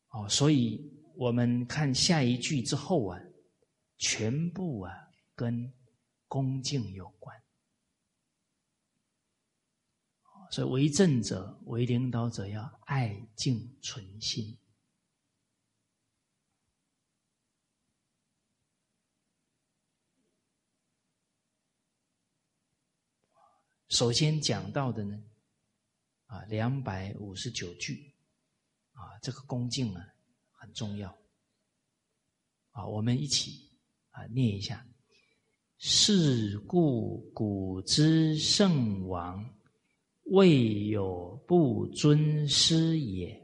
[0.09, 0.81] 哦，哦，所以
[1.15, 3.19] 我们看下一句之后啊，
[3.97, 4.91] 全部啊
[5.35, 5.71] 跟。
[6.25, 7.39] 恭敬有关，
[10.49, 14.57] 所以为政者、为领导者要爱敬存心。
[23.93, 25.23] 首先讲到的呢，
[26.25, 28.11] 啊，两百五十九句，
[28.93, 30.03] 啊，这个恭敬啊
[30.49, 31.15] 很重要，
[32.71, 33.69] 啊，我们一起
[34.09, 34.83] 啊念一下。
[35.77, 39.47] 是故古之圣王，
[40.23, 43.39] 未有不尊师也。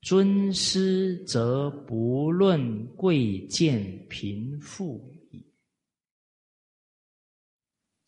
[0.00, 5.08] 尊师则不论贵贱贫富。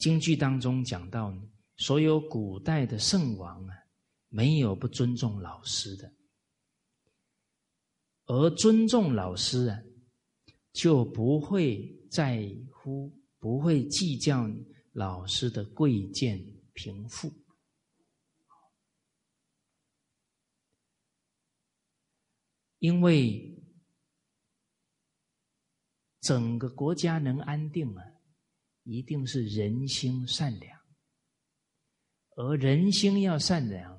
[0.04, 1.34] 京剧当中讲到，
[1.78, 3.74] 所有古代的圣王啊，
[4.28, 6.12] 没有不尊重老师的，
[8.26, 9.82] 而尊重老师啊，
[10.74, 13.10] 就不会在乎。
[13.38, 14.48] 不会计较
[14.92, 16.42] 老师的贵贱
[16.72, 17.30] 贫富。
[22.78, 23.62] 因为
[26.22, 28.02] 整个国家能安定啊，
[28.84, 30.78] 一定是人心善良，
[32.36, 33.98] 而人心要善良，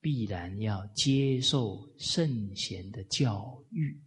[0.00, 4.02] 必然要接受圣贤的教育。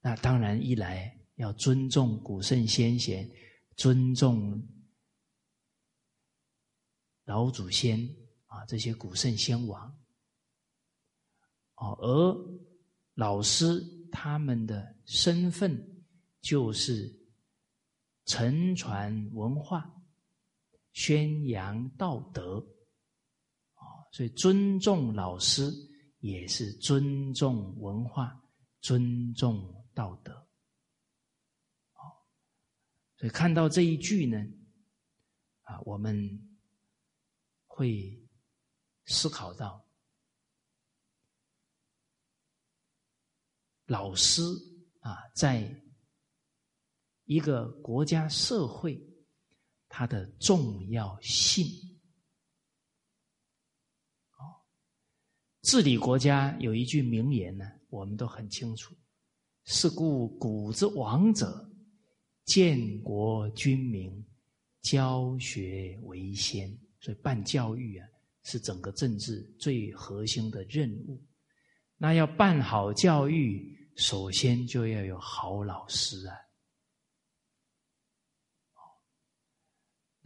[0.00, 3.30] 那当然，一来要尊重古圣先贤，
[3.76, 4.66] 尊重
[7.24, 8.08] 老祖先
[8.46, 9.94] 啊，这些古圣先王。
[11.74, 12.60] 哦，而
[13.14, 16.04] 老师他们的身份
[16.40, 17.12] 就是
[18.28, 19.90] 承传文化、
[20.92, 22.58] 宣扬道德，
[23.72, 25.72] 啊，所以尊重老师
[26.20, 28.38] 也是尊重文化、
[28.82, 30.34] 尊重道德。
[31.94, 32.04] 哦，
[33.16, 34.38] 所以看到这一句呢，
[35.62, 36.14] 啊，我们
[37.66, 38.28] 会
[39.06, 39.82] 思考到。
[43.86, 44.42] 老师
[45.00, 45.62] 啊，在
[47.28, 48.98] 一个国家社会，
[49.86, 51.66] 它的重要性。
[54.32, 54.64] 哦，
[55.60, 58.94] 治理国家有一句名言呢，我们都很清楚
[59.66, 61.70] ：“是故古之王者，
[62.46, 64.26] 建国君民，
[64.80, 66.66] 教学为先。”
[66.98, 68.08] 所以办教育啊，
[68.44, 71.22] 是整个政治最核心的任务。
[71.98, 73.76] 那要办好教育。
[73.96, 76.34] 首先就要有好老师啊！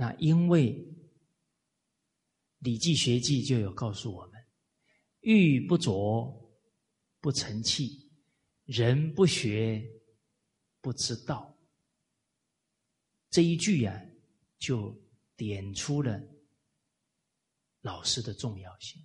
[0.02, 0.74] 那因为
[2.58, 4.44] 《礼记学记》就有告诉我们
[5.22, 6.50] ：“玉不琢
[7.20, 8.10] 不成器，
[8.64, 9.80] 人不学
[10.80, 11.56] 不知道。”
[13.30, 13.96] 这一句啊，
[14.58, 14.92] 就
[15.36, 16.20] 点出了
[17.82, 19.00] 老师的重要性。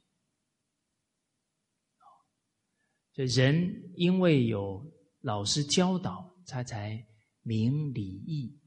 [3.14, 4.84] 这人因为有
[5.20, 7.08] 老师教导，他才
[7.44, 8.60] 明礼义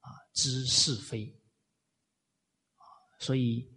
[0.00, 1.34] 啊，知是非。
[3.18, 3.68] 所以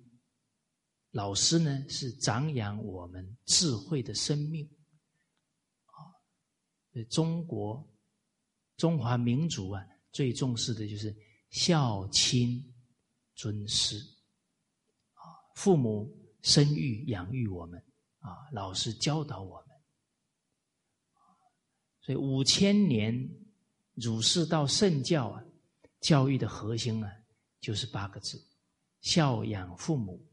[1.12, 4.66] 老师呢，是长养我们智慧的生命
[5.86, 5.98] 啊。
[7.10, 7.86] 中国
[8.78, 11.16] 中华民族啊，最重视的就是
[11.50, 12.74] 孝亲
[13.36, 13.98] 尊师
[15.14, 15.26] 啊。
[15.56, 16.10] 父母
[16.42, 17.80] 生育养育我们
[18.20, 19.68] 啊，老师教导我们。
[22.04, 23.14] 所以五千年
[23.94, 25.44] 儒释道圣教啊，
[26.00, 27.12] 教育的核心啊，
[27.60, 28.44] 就是八个字：
[29.02, 30.26] 孝养父母，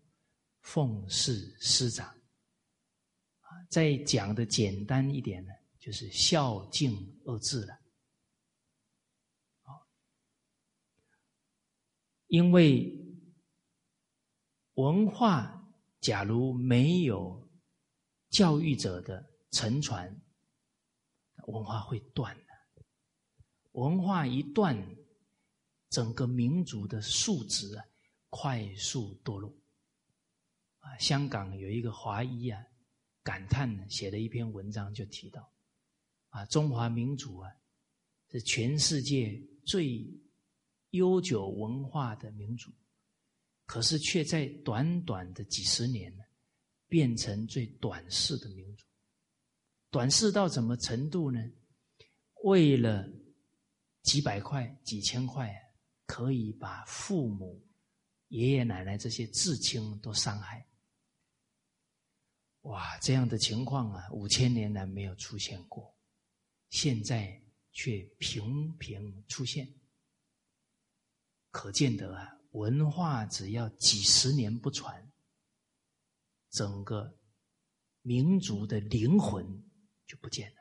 [0.61, 2.07] 奉事师长。
[2.07, 7.78] 啊，再讲的简单一点呢，就是孝敬二字了。
[12.28, 12.95] 因为
[14.74, 15.66] 文化
[16.01, 17.51] 假如没有
[18.31, 20.15] 教育者的沉传。
[21.47, 22.85] 文化会断的，
[23.73, 24.77] 文化一断，
[25.89, 27.82] 整个民族的素质啊，
[28.28, 29.55] 快速堕落。
[30.80, 32.64] 啊，香港有一个华裔啊，
[33.22, 35.52] 感叹写了一篇文章，就提到，
[36.28, 37.50] 啊，中华民族啊，
[38.30, 40.09] 是全世界最
[40.90, 42.70] 悠久文化的民族，
[43.66, 46.22] 可是却在短短的几十年呢，
[46.86, 48.86] 变成最短视的民族。
[49.90, 51.40] 短视到什么程度呢？
[52.44, 53.06] 为了
[54.02, 55.52] 几百块、几千块，
[56.06, 57.60] 可以把父母、
[58.28, 60.66] 爷爷奶奶这些至亲都伤害。
[62.62, 65.96] 哇，这样的情况啊，五千年来没有出现过，
[66.70, 67.42] 现在
[67.72, 69.68] 却频频出现。
[71.50, 75.10] 可见得啊，文化只要几十年不传，
[76.50, 77.18] 整个
[78.02, 79.64] 民族的灵魂。
[80.09, 80.56] 就不见了，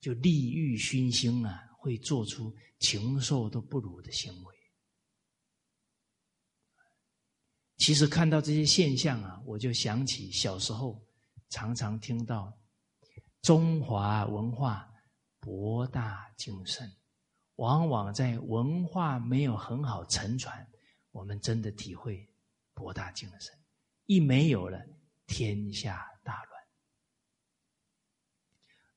[0.00, 4.55] 就利欲熏心啊，会做出禽兽都不如的行为。
[7.76, 11.04] 其实看到这些现象啊，我就想起小时候
[11.50, 12.52] 常常听到
[13.42, 14.90] 中华文化
[15.38, 16.90] 博大精深，
[17.56, 20.66] 往往在文化没有很好承传，
[21.10, 22.28] 我们真的体会
[22.72, 23.54] 博大精深，
[24.06, 24.82] 一没有了，
[25.26, 26.62] 天下大乱。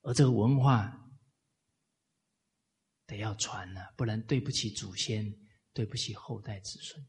[0.02, 0.98] 而这个文化
[3.06, 5.32] 得要传了，不然对不起祖先，
[5.74, 7.06] 对不起后代子孙。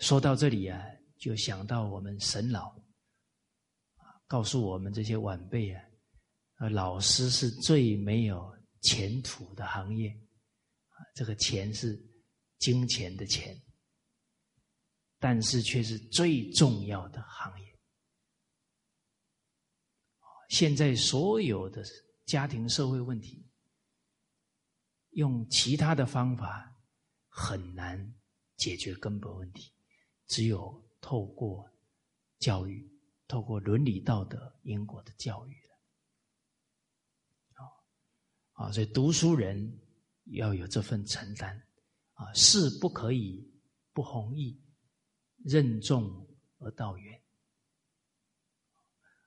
[0.00, 0.82] 说到这里啊，
[1.18, 2.74] 就想到我们沈老，
[4.26, 5.84] 告诉我们这些晚辈啊，
[6.56, 8.50] 呃老师是最没有
[8.80, 10.18] 前途的行业，
[11.14, 12.02] 这个钱是
[12.58, 13.54] 金钱的钱，
[15.18, 17.78] 但是却是最重要的行业。
[20.48, 21.84] 现在所有的
[22.24, 23.46] 家庭社会问题，
[25.10, 26.74] 用其他的方法
[27.28, 28.14] 很难
[28.56, 29.72] 解决根本问题，
[30.30, 31.68] 只有透过
[32.38, 32.88] 教育，
[33.26, 35.54] 透过伦理道德因果的教育
[37.56, 37.66] 了。
[38.52, 39.76] 啊，所以读书人
[40.26, 41.60] 要有这份承担
[42.12, 43.44] 啊，事不可以
[43.92, 44.62] 不弘毅，
[45.44, 46.28] 任重
[46.58, 47.20] 而道远。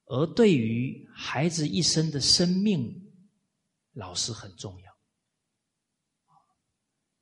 [0.06, 3.12] 而对于孩子一生的生命，
[3.92, 4.98] 老师很重要。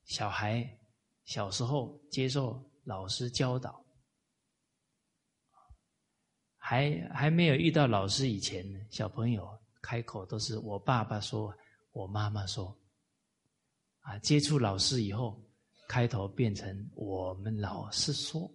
[0.04, 0.80] 小孩
[1.24, 3.84] 小时候接受老师教导，
[6.58, 9.50] 还还没有遇到老师以前，小朋友
[9.82, 11.54] 开口都是我爸爸说，
[11.92, 12.78] 我妈妈说。
[14.02, 15.42] 啊，接触老师以后，
[15.88, 18.52] 开头变成我们老师说，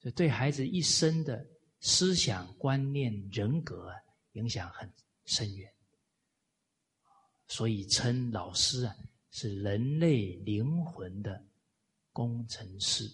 [0.00, 1.46] 就对孩子一生的。
[1.86, 3.92] 思想观念、人格
[4.32, 4.90] 影响很
[5.26, 5.70] 深远，
[7.46, 8.96] 所以称老师啊
[9.30, 11.44] 是人类灵魂的
[12.14, 13.04] 工程师。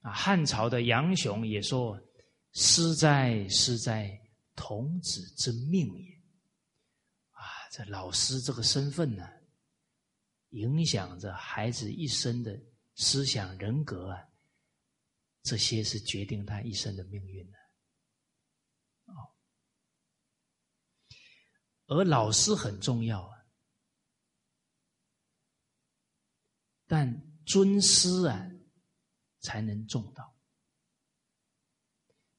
[0.00, 1.96] 啊，汉朝的杨雄也说
[2.54, 4.18] ：“师哉，师哉，
[4.56, 6.14] 童子之命也。”
[7.30, 9.28] 啊，这老师这个身份呢，
[10.48, 12.58] 影响着孩子一生的
[12.96, 14.26] 思想人格啊。
[15.42, 17.58] 这些是决定他一生的命运的，
[19.06, 19.14] 哦。
[21.86, 23.36] 而老师很重要啊，
[26.86, 28.48] 但尊师啊，
[29.40, 30.36] 才能重道。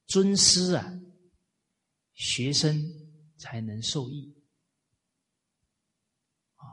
[0.07, 0.89] 尊师啊，
[2.13, 2.81] 学生
[3.37, 4.33] 才能受益，
[6.55, 6.63] 啊，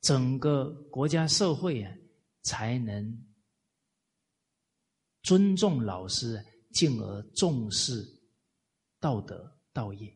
[0.00, 1.94] 整个国家社会啊，
[2.40, 3.26] 才能。
[5.22, 6.42] 尊重老师，
[6.72, 8.02] 进而重视
[8.98, 10.08] 道德道业。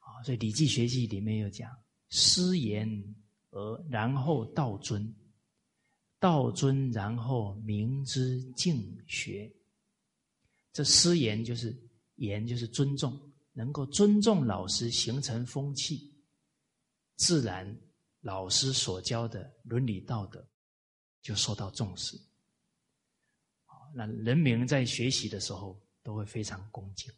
[0.00, 1.66] 啊，所以《礼记学记》里面有讲：
[2.10, 2.86] 师言
[3.54, 5.14] 而然后道尊，
[6.18, 9.50] 道尊然后明之敬学。
[10.72, 11.72] 这师言就是
[12.16, 13.16] 言，就是尊重，
[13.52, 16.12] 能够尊重老师，形成风气，
[17.14, 17.80] 自然
[18.22, 20.44] 老师所教的伦理道德
[21.22, 22.20] 就受到重视。
[23.94, 27.08] 那人民在学习的时候都会非常恭敬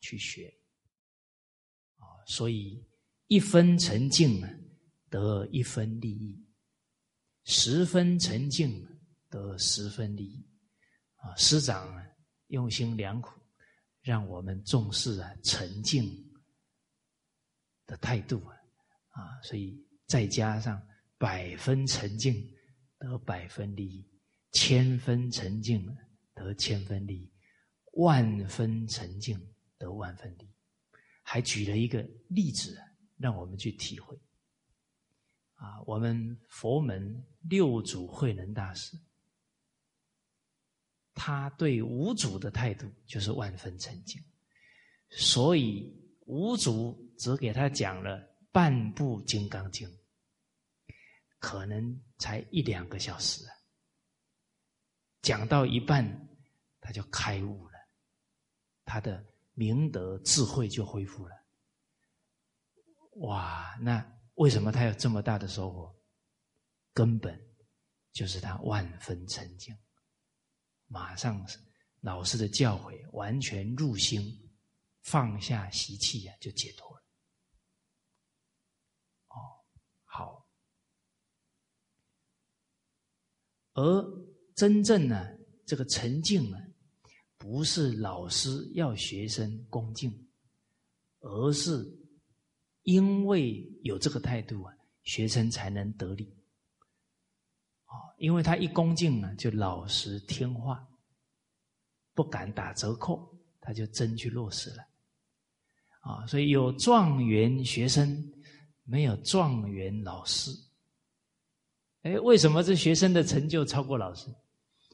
[0.00, 0.54] 去学
[1.96, 2.86] 啊，所以
[3.28, 4.38] 一分沉静
[5.08, 6.44] 得一分利益，
[7.44, 8.86] 十分沉静
[9.28, 10.46] 得十分利益
[11.16, 11.34] 啊。
[11.36, 12.04] 师长
[12.48, 13.30] 用心良苦，
[14.02, 16.08] 让我们重视啊沉静
[17.86, 18.56] 的态度啊
[19.10, 19.76] 啊，所以
[20.06, 20.80] 再加上
[21.18, 22.46] 百分沉静
[22.98, 24.08] 得百分利益。
[24.52, 25.86] 千分沉静
[26.32, 27.32] 得千分利益，
[27.92, 29.38] 万分沉静
[29.76, 30.50] 得万分利益。
[31.22, 32.80] 还举了一个例子，
[33.18, 34.18] 让我们去体会。
[35.56, 38.96] 啊，我们佛门六祖慧能大师，
[41.14, 44.22] 他对五祖的态度就是万分沉静，
[45.10, 45.92] 所以
[46.26, 48.22] 五祖只给他讲了
[48.52, 49.88] 半部《金刚经》，
[51.38, 53.52] 可能才一两个小时啊。
[55.22, 56.28] 讲到一半，
[56.80, 57.72] 他就开悟了，
[58.84, 59.24] 他的
[59.54, 61.34] 明德智慧就恢复了。
[63.20, 65.94] 哇，那为什么他有这么大的收获？
[66.94, 67.38] 根本
[68.12, 69.76] 就是他万分沉静，
[70.86, 71.46] 马上
[72.00, 74.22] 老师的教诲完全入心，
[75.02, 77.04] 放下习气呀，就解脱了。
[79.28, 79.36] 哦，
[80.04, 80.48] 好，
[83.74, 84.26] 而。
[84.56, 85.28] 真正呢，
[85.66, 86.56] 这个沉静呢，
[87.36, 90.30] 不是老师要学生恭敬，
[91.18, 91.84] 而是
[92.86, 94.72] 因为有这个态度啊，
[95.02, 96.32] 学生才能得力。
[97.86, 100.86] 啊，因为他一恭敬呢，就老实听话，
[102.14, 103.28] 不敢打折扣，
[103.60, 104.86] 他就真去落实了。
[105.98, 108.32] 啊，所以有状元学生，
[108.84, 110.52] 没有状元老师。
[112.02, 114.32] 哎，为什么这学生的成就超过老师？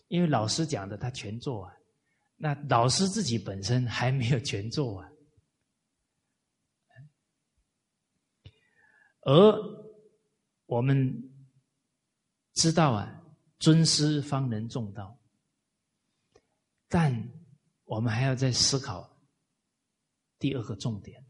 [0.09, 1.77] 因为老师讲的他全做完，
[2.39, 5.12] 那老师自己本身还没有全做完，
[9.23, 9.57] 而
[10.67, 11.13] 我们
[12.55, 13.23] 知道啊，
[13.59, 15.19] 尊师方能重道，
[16.89, 17.31] 但
[17.85, 19.19] 我们还要再思考
[20.39, 21.25] 第二个重点：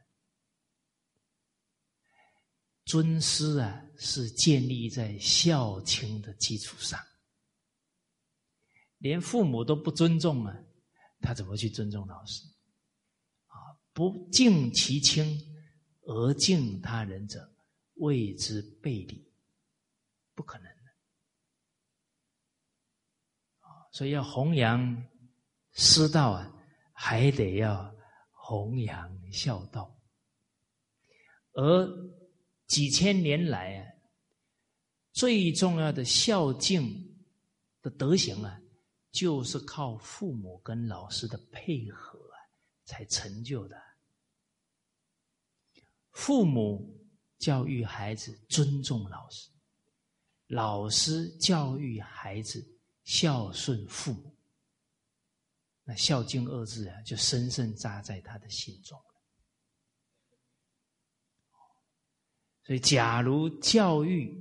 [2.86, 6.98] 尊师啊，是建立在孝亲的基础上。
[8.98, 10.56] 连父母都不尊重啊，
[11.20, 12.43] 他怎么去尊重老师？
[13.48, 13.55] 啊，
[13.93, 15.39] 不敬其亲
[16.02, 17.52] 而敬他人者，
[18.03, 19.27] 谓之背离，
[20.35, 20.83] 不可能的。
[23.91, 25.05] 所以要弘扬
[25.73, 26.53] 师道啊，
[26.93, 27.95] 还得要
[28.31, 29.95] 弘扬孝道。
[31.53, 31.89] 而
[32.66, 33.93] 几千年来啊，
[35.12, 37.16] 最重要的孝敬
[37.81, 38.59] 的德行啊。
[39.12, 42.37] 就是靠父母跟老师的配合啊，
[42.87, 43.79] 才成就的。
[46.12, 47.02] 父母
[47.43, 49.51] 教育孩子尊重老师，
[50.47, 52.64] 老师教育孩子
[53.02, 54.32] 孝顺父母，
[55.82, 59.05] 那“孝敬”二字啊，就深深扎在他的心中了。
[62.64, 64.32] 所以，假如教育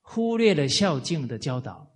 [0.00, 1.88] 忽略了孝敬的教导，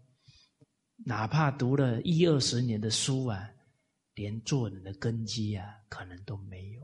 [0.98, 3.50] 哪怕读了一二十年的书啊，
[4.14, 6.83] 连做人的根基啊，可能都没有。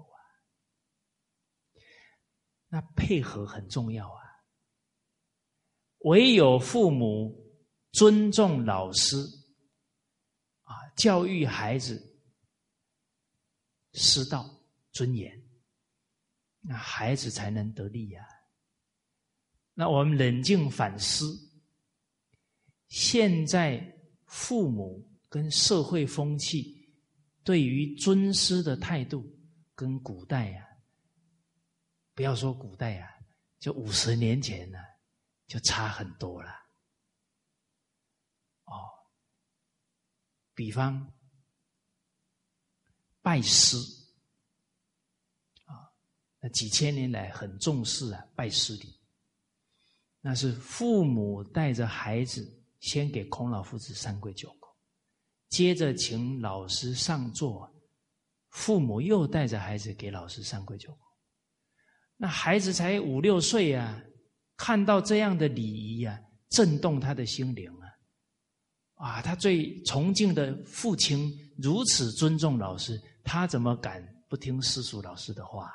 [2.70, 4.22] 那配合很重要啊。
[6.04, 7.38] 唯有父母
[7.92, 9.18] 尊重老师，
[10.62, 12.02] 啊，教育孩子
[13.92, 14.48] 师道
[14.92, 15.38] 尊严，
[16.62, 18.26] 那孩子才能得利呀。
[19.74, 21.38] 那我们冷静反思，
[22.88, 23.94] 现在。
[24.32, 26.88] 父母跟社会风气
[27.42, 29.28] 对于尊师的态度，
[29.74, 30.64] 跟古代呀，
[32.14, 33.08] 不要说古代啊，
[33.58, 34.78] 就五十年前呢，
[35.46, 36.50] 就差很多了。
[38.64, 38.88] 哦，
[40.54, 41.12] 比方
[43.22, 43.76] 拜师
[45.64, 45.92] 啊，
[46.40, 48.98] 那几千年来很重视啊拜师礼，
[50.20, 52.56] 那是父母带着孩子。
[52.80, 54.74] 先给孔老夫子三跪九叩，
[55.50, 57.70] 接着请老师上座，
[58.48, 61.09] 父母又带着孩子给老师三跪九叩。
[62.22, 63.98] 那孩子才五六岁啊，
[64.54, 66.20] 看到这样的礼仪啊，
[66.50, 67.88] 震动他的心灵啊！
[68.96, 75.72] 啊，他最崇敬的父亲如此尊重老师，他怎么敢不听师叔老师的话？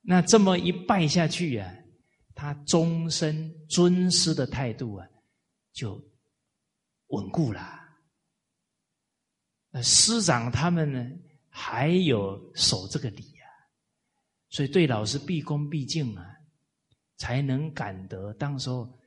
[0.00, 1.74] 那这么一拜下去啊，
[2.36, 5.04] 他终身尊师的态度啊！
[5.72, 6.00] 就
[7.08, 7.80] 稳固了。
[9.70, 11.10] 那师长他们呢，
[11.48, 13.24] 还有守这个礼，
[14.50, 16.24] 所以对老师毕恭毕敬啊，
[17.16, 18.98] 才能感得当时候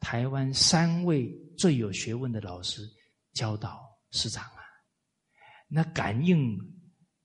[0.00, 2.82] 台湾三位最有学问的老师
[3.32, 3.80] 教导
[4.10, 4.62] 师长啊。
[5.66, 6.56] 那感应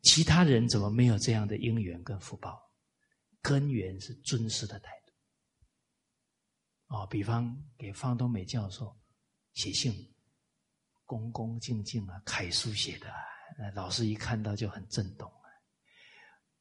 [0.03, 2.57] 其他人怎么没有这样的因缘跟福报？
[3.41, 6.95] 根源是尊师的态度。
[6.95, 8.97] 哦，比方给方东美教授
[9.53, 9.93] 写信，
[11.05, 13.07] 恭恭敬敬啊，楷书写的，
[13.57, 15.29] 那老师一看到就很震动。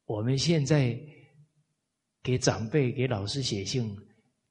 [0.09, 0.99] 我们现在
[2.23, 3.95] 给长辈、给老师写信，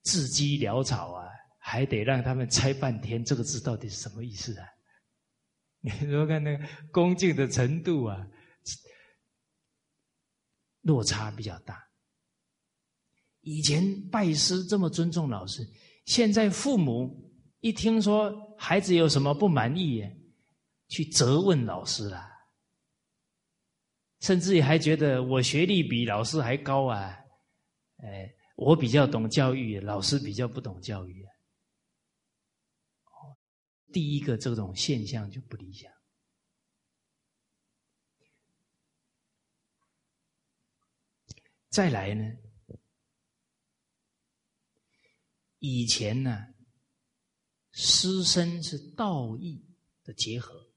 [0.03, 1.27] 字迹潦草啊，
[1.59, 4.65] 还得让他们猜半天，这个字到底是什么意思啊？
[5.83, 8.25] 你说看那个恭敬的程度啊，
[10.83, 11.77] 落差比较大。
[13.41, 15.67] 以前拜师这么尊重老师，
[16.05, 20.05] 现在父母一听说孩子有什么不满意，
[20.87, 22.25] 去责问老师了，
[24.20, 27.16] 甚至于还觉得我学历比老师还高啊，
[27.99, 31.31] 哎，我比较懂教育，老师比较不懂教育啊。
[33.93, 35.90] 第一个这种现象就不理想。
[41.70, 42.24] 再来呢？
[45.61, 46.55] 以前呢，
[47.73, 49.65] 师生是道义
[50.05, 50.68] 的结合，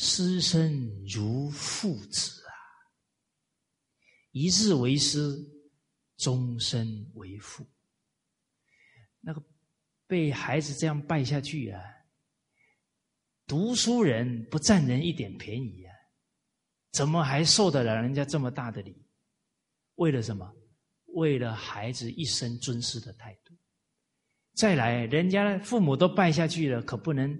[0.00, 2.54] 师生如父子啊，
[4.30, 5.36] 一日为师，
[6.16, 7.66] 终身为父。
[9.20, 9.42] 那个
[10.06, 11.82] 被孩子这样拜下去啊，
[13.44, 15.92] 读书人不占人一点便宜啊，
[16.92, 19.04] 怎么还受得了人家这么大的礼？
[19.96, 20.48] 为了什么？
[21.06, 23.52] 为了孩子一生尊师的态度，
[24.54, 27.36] 再来，人家父母都拜下去了，可不能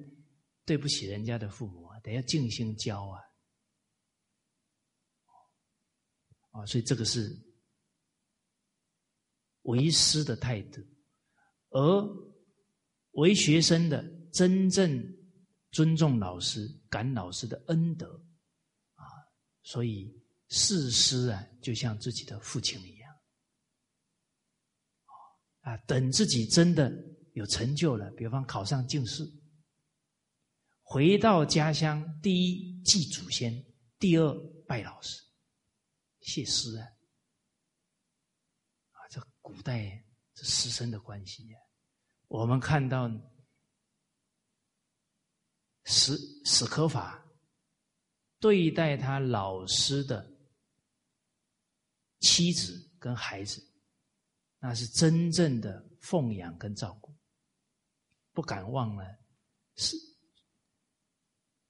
[0.65, 3.21] 对不起人家的父母，得要尽心教啊！
[6.51, 7.37] 啊，所以这个是
[9.63, 10.81] 为师的态度，
[11.71, 12.07] 而
[13.13, 14.03] 为学生的
[14.33, 15.03] 真正
[15.71, 18.09] 尊重老师、感老师的恩德
[18.95, 19.05] 啊，
[19.63, 20.11] 所以
[20.49, 23.15] 视师啊，就像自己的父亲一样。
[25.61, 26.91] 啊，等自己真的
[27.35, 29.23] 有成就了，比方考上进士，
[30.91, 33.63] 回到家乡，第一祭祖先，
[33.99, 34.35] 第二
[34.67, 35.23] 拜老师，
[36.21, 36.87] 谢师啊，
[38.93, 40.03] 啊，这古代
[40.33, 41.59] 这师生的关系呀，
[42.29, 43.07] 我们看到
[45.85, 46.17] 史
[46.47, 47.23] 史可法
[48.41, 50.27] 对待他老师的
[52.21, 53.63] 妻子跟孩子。
[54.61, 57.15] 那是真正的奉养跟照顾，
[58.33, 59.05] 不敢忘了
[59.77, 59.95] 是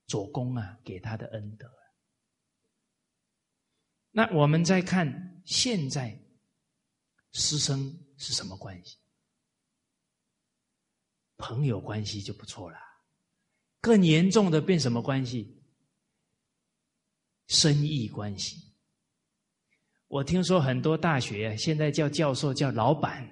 [0.09, 1.71] 左公啊给他的恩德。
[4.11, 6.21] 那我们再看现在
[7.31, 8.99] 师生是什么关系？
[11.37, 12.77] 朋友关系就不错了，
[13.81, 15.63] 更严重的变什么关系？
[17.47, 18.75] 生意关系。
[20.09, 23.25] 我听说很多大学现在叫教授叫老板，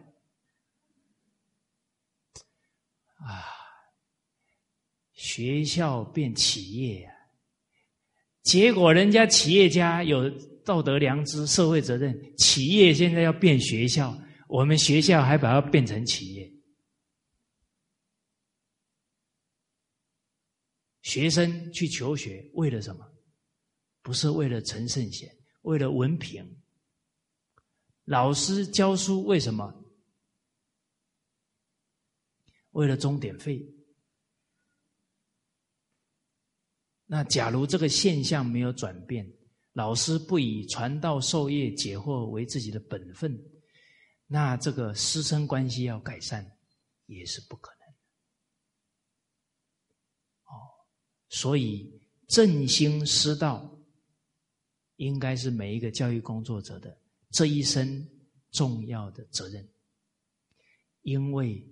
[3.14, 3.42] 啊，
[5.26, 7.10] 学校变企业呀，
[8.44, 10.30] 结果人家企业家有
[10.64, 14.16] 道德良知、社会责任，企业现在要变学校，
[14.48, 16.48] 我们学校还把它变成企业，
[21.02, 23.04] 学生去求学为了什么？
[24.02, 25.28] 不是为了陈圣贤，
[25.62, 26.56] 为了文凭。
[28.04, 29.74] 老师教书为什么？
[32.70, 33.75] 为了钟点费。
[37.06, 39.24] 那假如这个现象没有转变，
[39.72, 43.38] 老师不以传道授业解惑为自己的本分，
[44.26, 46.44] 那这个师生关系要改善
[47.06, 47.86] 也是不可能。
[50.44, 50.66] 哦，
[51.28, 53.78] 所以振兴师道，
[54.96, 57.00] 应该是每一个教育工作者的。
[57.30, 58.08] 这一生
[58.50, 59.68] 重要的责任，
[61.02, 61.64] 因为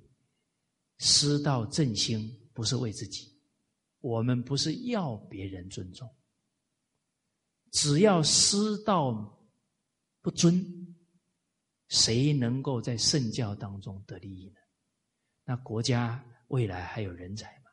[0.99, 3.34] 师道振兴不是为自己，
[4.05, 6.07] 我们不是要别人尊重，
[7.71, 9.43] 只要师道
[10.21, 10.63] 不尊，
[11.89, 14.57] 谁能够在圣教当中得利益呢？
[15.47, 17.71] 那国家未来还有人才吗？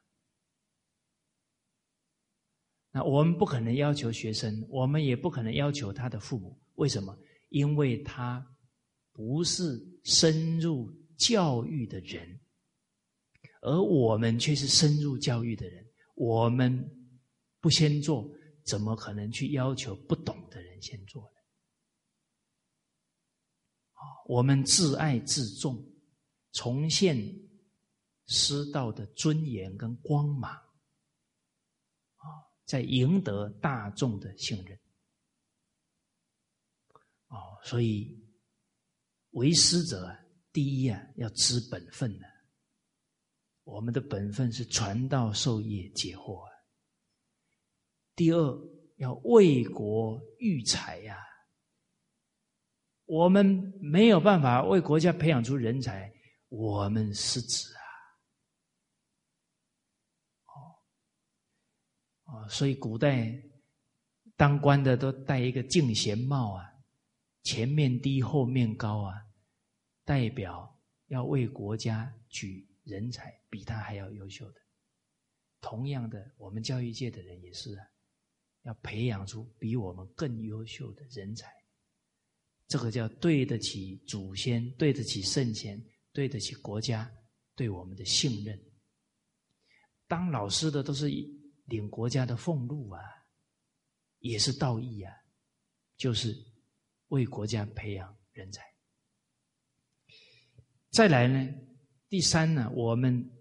[2.91, 7.13] 那我们不可能要求学生，我们也不可能要求他的父母，为什么？
[7.49, 8.55] 因为他
[9.11, 12.39] 不是深入教育的人，
[13.63, 15.90] 而我们却是深入教育的人。
[16.23, 16.87] 我们
[17.59, 18.31] 不先做，
[18.63, 21.39] 怎么可能去要求不懂的人先做呢？
[23.93, 25.83] 啊我们自爱自重，
[26.51, 27.17] 重现
[28.27, 32.25] 师道的尊严跟光芒，啊，
[32.65, 34.79] 在赢得大众的信任。
[37.29, 38.23] 啊，所以
[39.31, 40.15] 为师者，
[40.53, 42.27] 第一啊，要知本分呢。
[43.63, 46.51] 我们的本分是传道授业解惑啊。
[48.15, 51.17] 第二，要为国育才呀。
[53.05, 53.45] 我们
[53.81, 56.11] 没有办法为国家培养出人才，
[56.49, 57.81] 我们失职啊。
[60.45, 63.33] 哦，哦，所以古代
[64.37, 66.65] 当官的都戴一个敬贤帽啊。
[67.43, 69.15] 前面低后面高啊，
[70.05, 74.61] 代表要为国家举人才，比他还要优秀的。
[75.59, 77.85] 同样的，我们教育界的人也是啊，
[78.63, 81.51] 要培养出比我们更优秀的人才。
[82.67, 87.11] 这个叫对得起祖先，对得起圣贤，对得起国家
[87.55, 88.59] 对我们的信任。
[90.07, 91.09] 当老师的都是
[91.65, 93.01] 领国家的俸禄啊，
[94.19, 95.13] 也是道义啊，
[95.97, 96.35] 就是。
[97.11, 98.63] 为国家培养人才。
[100.91, 101.53] 再来呢，
[102.11, 103.31] 第三呢，我们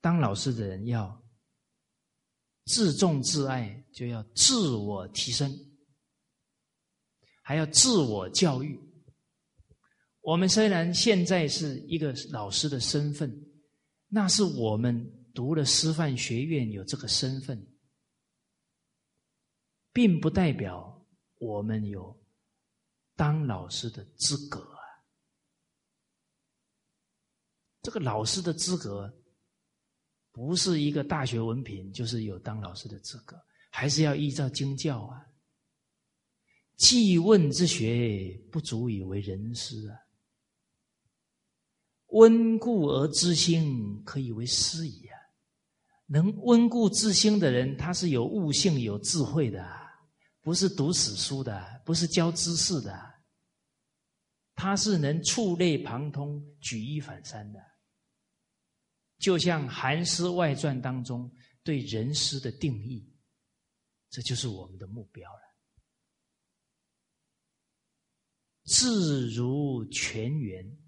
[0.00, 1.20] 当老师的人要
[2.66, 5.52] 自重自爱，就要自我提升，
[7.42, 8.78] 还要自我教育。
[10.20, 13.44] 我们虽然现在是一个老师的身份，
[14.06, 17.60] 那是我们读了师范学院有这个身份，
[19.92, 21.04] 并不代表
[21.40, 22.16] 我们有。
[23.16, 24.78] 当老师的资格啊，
[27.84, 29.14] 这个老师的资格
[30.32, 33.36] 不是一个大学文凭，就是有当老师的资格，
[33.70, 35.20] 还是要依照经教啊。
[36.78, 39.98] 记问之学不足以为人师啊，
[42.06, 45.20] 温故而知新可以为师矣啊。
[46.06, 49.62] 能温故知新的人，他是有悟性、有智慧的。
[50.40, 52.98] 不是读史书的，不是教知识的，
[54.54, 57.60] 他是能触类旁通、举一反三的。
[59.24, 63.10] 就像《韩诗外传》当中对人师的定义，
[64.10, 65.40] 这就是我们的目标了。
[68.64, 70.78] 智如泉源，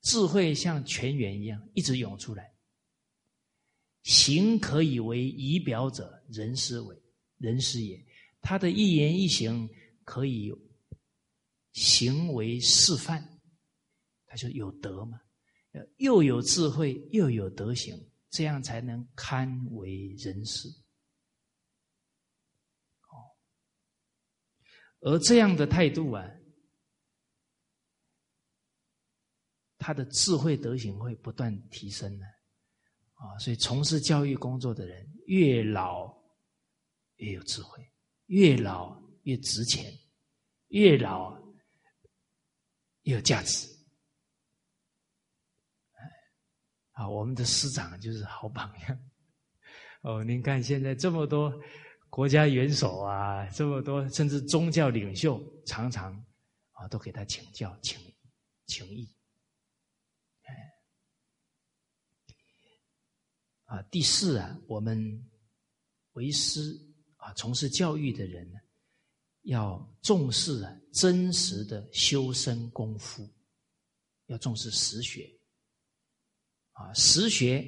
[0.00, 2.56] 智慧像泉源一样一直涌出来。
[4.04, 6.98] 行可以为仪表者，人师为
[7.36, 8.02] 人师也。
[8.40, 9.68] 他的一言一行
[10.04, 10.50] 可以
[11.72, 13.22] 行为示范，
[14.24, 15.20] 他就有德嘛，
[15.96, 17.94] 又有智慧又有德行，
[18.30, 20.68] 这样才能堪为人师。
[23.08, 23.14] 哦，
[25.00, 26.24] 而这样的态度啊。
[29.80, 32.26] 他的智慧德行会不断提升的，
[33.14, 36.12] 啊，所以从事教育工作的人越老
[37.14, 37.80] 越有智慧，
[38.26, 39.96] 越老越值钱，
[40.66, 41.40] 越老
[43.02, 43.68] 越有价值。
[46.98, 49.10] 啊，我们的师长就是好榜样。
[50.02, 51.52] 哦，您看现在这么多
[52.10, 56.12] 国家元首啊，这么多甚至宗教领袖，常常
[56.72, 58.00] 啊都给他请教、请
[58.66, 59.08] 请益。
[63.66, 65.24] 啊，第四啊，我们
[66.14, 66.60] 为师
[67.18, 68.58] 啊，从事教育的人呢，
[69.42, 73.32] 要重视啊真实的修身功夫，
[74.26, 75.37] 要重视实学。
[76.78, 77.62] 啊，实学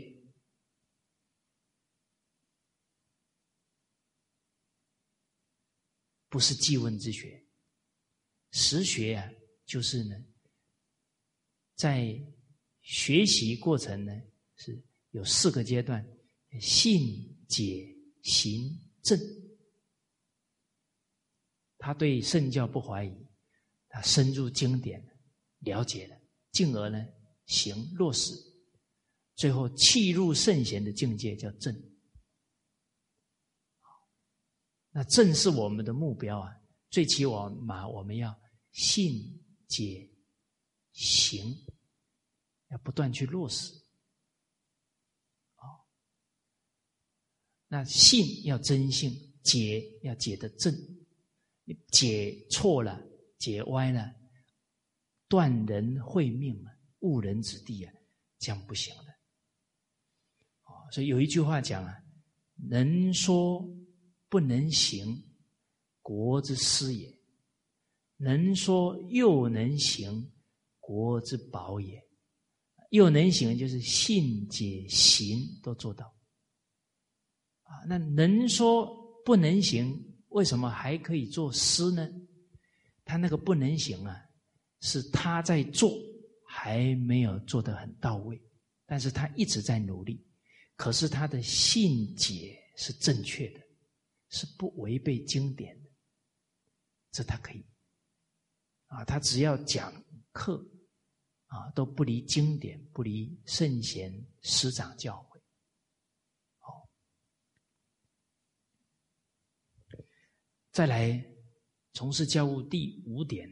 [6.28, 7.44] 不是记问之学，
[8.52, 9.30] 实学啊，
[9.66, 10.16] 就是呢，
[11.74, 12.18] 在
[12.82, 14.12] 学习过程呢
[14.56, 14.82] 是。
[15.12, 16.06] 有四个阶段：
[16.60, 17.84] 信、解、
[18.22, 18.70] 行、
[19.02, 19.18] 正。
[21.78, 23.26] 他对圣教不怀疑，
[23.88, 25.04] 他深入经典，
[25.62, 26.16] 了解了，
[26.52, 27.04] 进而呢
[27.46, 28.32] 行落实，
[29.40, 31.74] 最后气入圣贤的境界，叫正。
[34.90, 36.54] 那正是我们的目标啊！
[36.90, 37.24] 最起
[37.62, 38.38] 码我们要
[38.72, 40.06] 信、解、
[40.92, 41.56] 行，
[42.68, 43.72] 要不断去落实。
[47.66, 49.10] 那信要真信，
[49.42, 50.70] 解要解的正，
[51.92, 53.00] 解错了，
[53.38, 54.14] 解歪了，
[55.28, 57.94] 断人会命啊，误人子弟啊，
[58.38, 59.09] 这样不行的。
[60.90, 61.94] 所以有一句话讲啊，
[62.68, 63.64] 能说
[64.28, 65.22] 不能行，
[66.02, 67.08] 国之师也；
[68.16, 70.30] 能说又能行，
[70.78, 72.00] 国之宝也。
[72.90, 76.06] 又能行，就是信解行都做到。
[77.62, 78.84] 啊，那能说
[79.24, 79.96] 不能行，
[80.30, 82.08] 为什么还可以做诗呢？
[83.04, 84.20] 他那个不能行啊，
[84.80, 85.96] 是他在做，
[86.44, 88.40] 还没有做得很到位，
[88.86, 90.26] 但是他一直在努力。
[90.80, 93.60] 可是他的信解是正确的，
[94.30, 95.90] 是不违背经典的，
[97.10, 97.62] 这他可以。
[98.86, 99.92] 啊，他只要讲
[100.32, 100.56] 课，
[101.48, 105.42] 啊，都不离经典，不离圣贤师长教诲。
[106.60, 106.90] 好。
[110.70, 111.22] 再来
[111.92, 113.46] 从事教务第五点，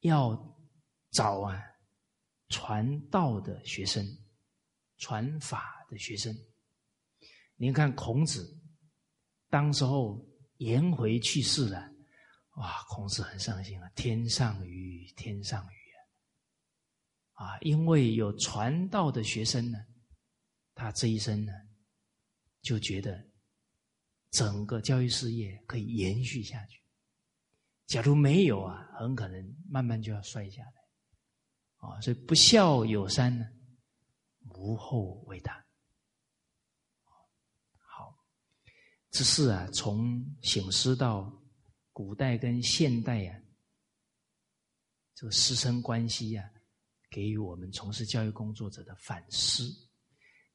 [0.00, 0.36] 要
[1.12, 1.62] 找啊
[2.48, 4.04] 传道的学生，
[4.98, 6.36] 传法的学生。
[7.56, 8.60] 您看孔子，
[9.48, 10.22] 当时候
[10.58, 11.90] 颜回去世了，
[12.56, 15.76] 哇，孔子很伤心啊，天上雨，天上雨
[17.32, 19.78] 啊，啊，因为有传道的学生呢，
[20.74, 21.52] 他这一生呢
[22.60, 23.26] 就觉得。
[24.30, 26.82] 整个教育事业可以延续下去。
[27.86, 31.88] 假如没有啊，很可能慢慢就要摔下来。
[31.88, 33.46] 啊，所以不孝有三呢，
[34.54, 35.64] 无后为大。
[37.76, 38.14] 好，
[39.10, 41.32] 这是啊，从醒思到
[41.92, 43.40] 古代跟现代呀，
[45.14, 46.50] 这个师生关系呀，
[47.10, 49.70] 给予我们从事教育工作者的反思。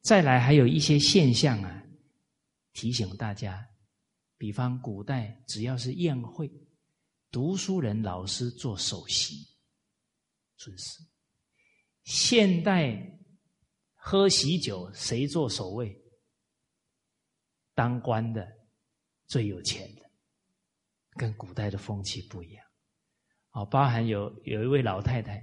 [0.02, 1.84] 再来，还有一些现象啊。
[2.74, 3.64] 提醒大家，
[4.36, 6.52] 比方古代只要是宴会，
[7.30, 9.48] 读书人老师做首席，
[10.58, 11.04] 尊师；
[12.04, 12.96] 现代
[14.06, 15.98] 喝喜酒，谁做守卫？
[17.74, 18.46] 当官的
[19.28, 20.02] 最有钱的，
[21.16, 22.66] 跟古代的风气不一样。
[23.52, 25.38] 啊，包含有有一位老太太，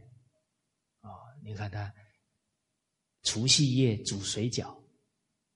[1.01, 1.09] 啊，
[1.43, 1.91] 你看她
[3.23, 4.79] 除夕夜煮水饺。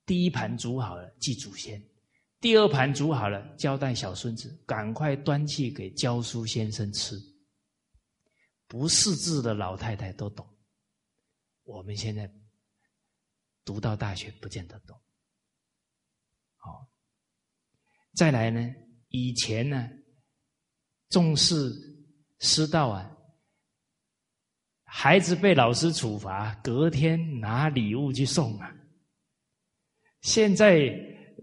[0.07, 1.79] 第一盘煮好了祭祖先，
[2.39, 7.15] 第二盘煮好了交代小孙子赶快端去给教书先生吃。
[8.65, 10.45] 不识字的老太太都懂。
[11.65, 12.27] 我们现在
[13.65, 14.97] 读到大学不见得懂。
[16.55, 16.87] 好，
[18.13, 18.61] 再来呢？
[19.09, 19.89] 以前呢，
[21.09, 21.53] 重视
[22.39, 23.11] 师道啊。
[24.83, 28.73] 孩子被老师处罚，隔天拿礼物去送啊。
[30.21, 30.89] 现在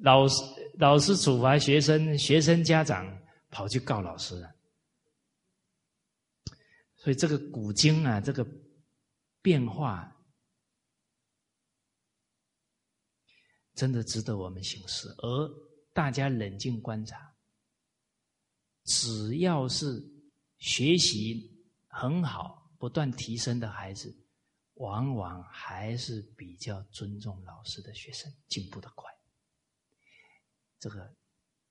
[0.01, 0.43] 老师
[0.78, 3.07] 老师处罚学生，学生家长
[3.51, 4.51] 跑去告老师了。
[6.97, 8.47] 所以这个古今啊，这个
[9.43, 10.11] 变化
[13.74, 15.09] 真的值得我们行事。
[15.19, 15.49] 而
[15.93, 17.35] 大家冷静观察，
[18.85, 20.03] 只要是
[20.59, 22.61] 学习很好。
[22.78, 24.12] 不断提升的孩子，
[24.74, 29.09] 往往还是比较尊重老师的学生，进步的快。
[30.81, 31.15] 这个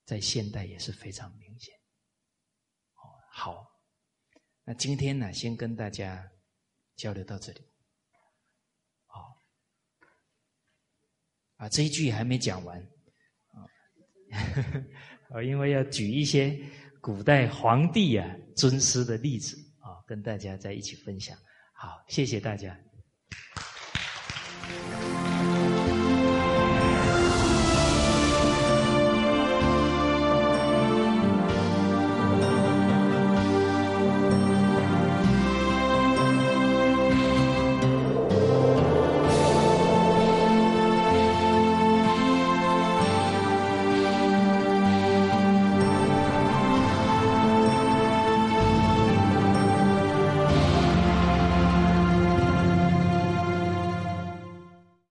[0.06, 1.78] 在现代也是非常明显。
[3.30, 3.78] 好，
[4.64, 6.32] 那今天呢，先跟大家
[6.96, 7.62] 交流到这里。
[11.62, 12.80] 啊，这一句还没讲完
[15.30, 16.60] 啊， 因为要举一些
[17.00, 20.02] 古代皇帝啊尊师的例子啊。
[20.08, 21.38] 跟大家在一起分享，
[21.74, 22.76] 好，谢谢大家。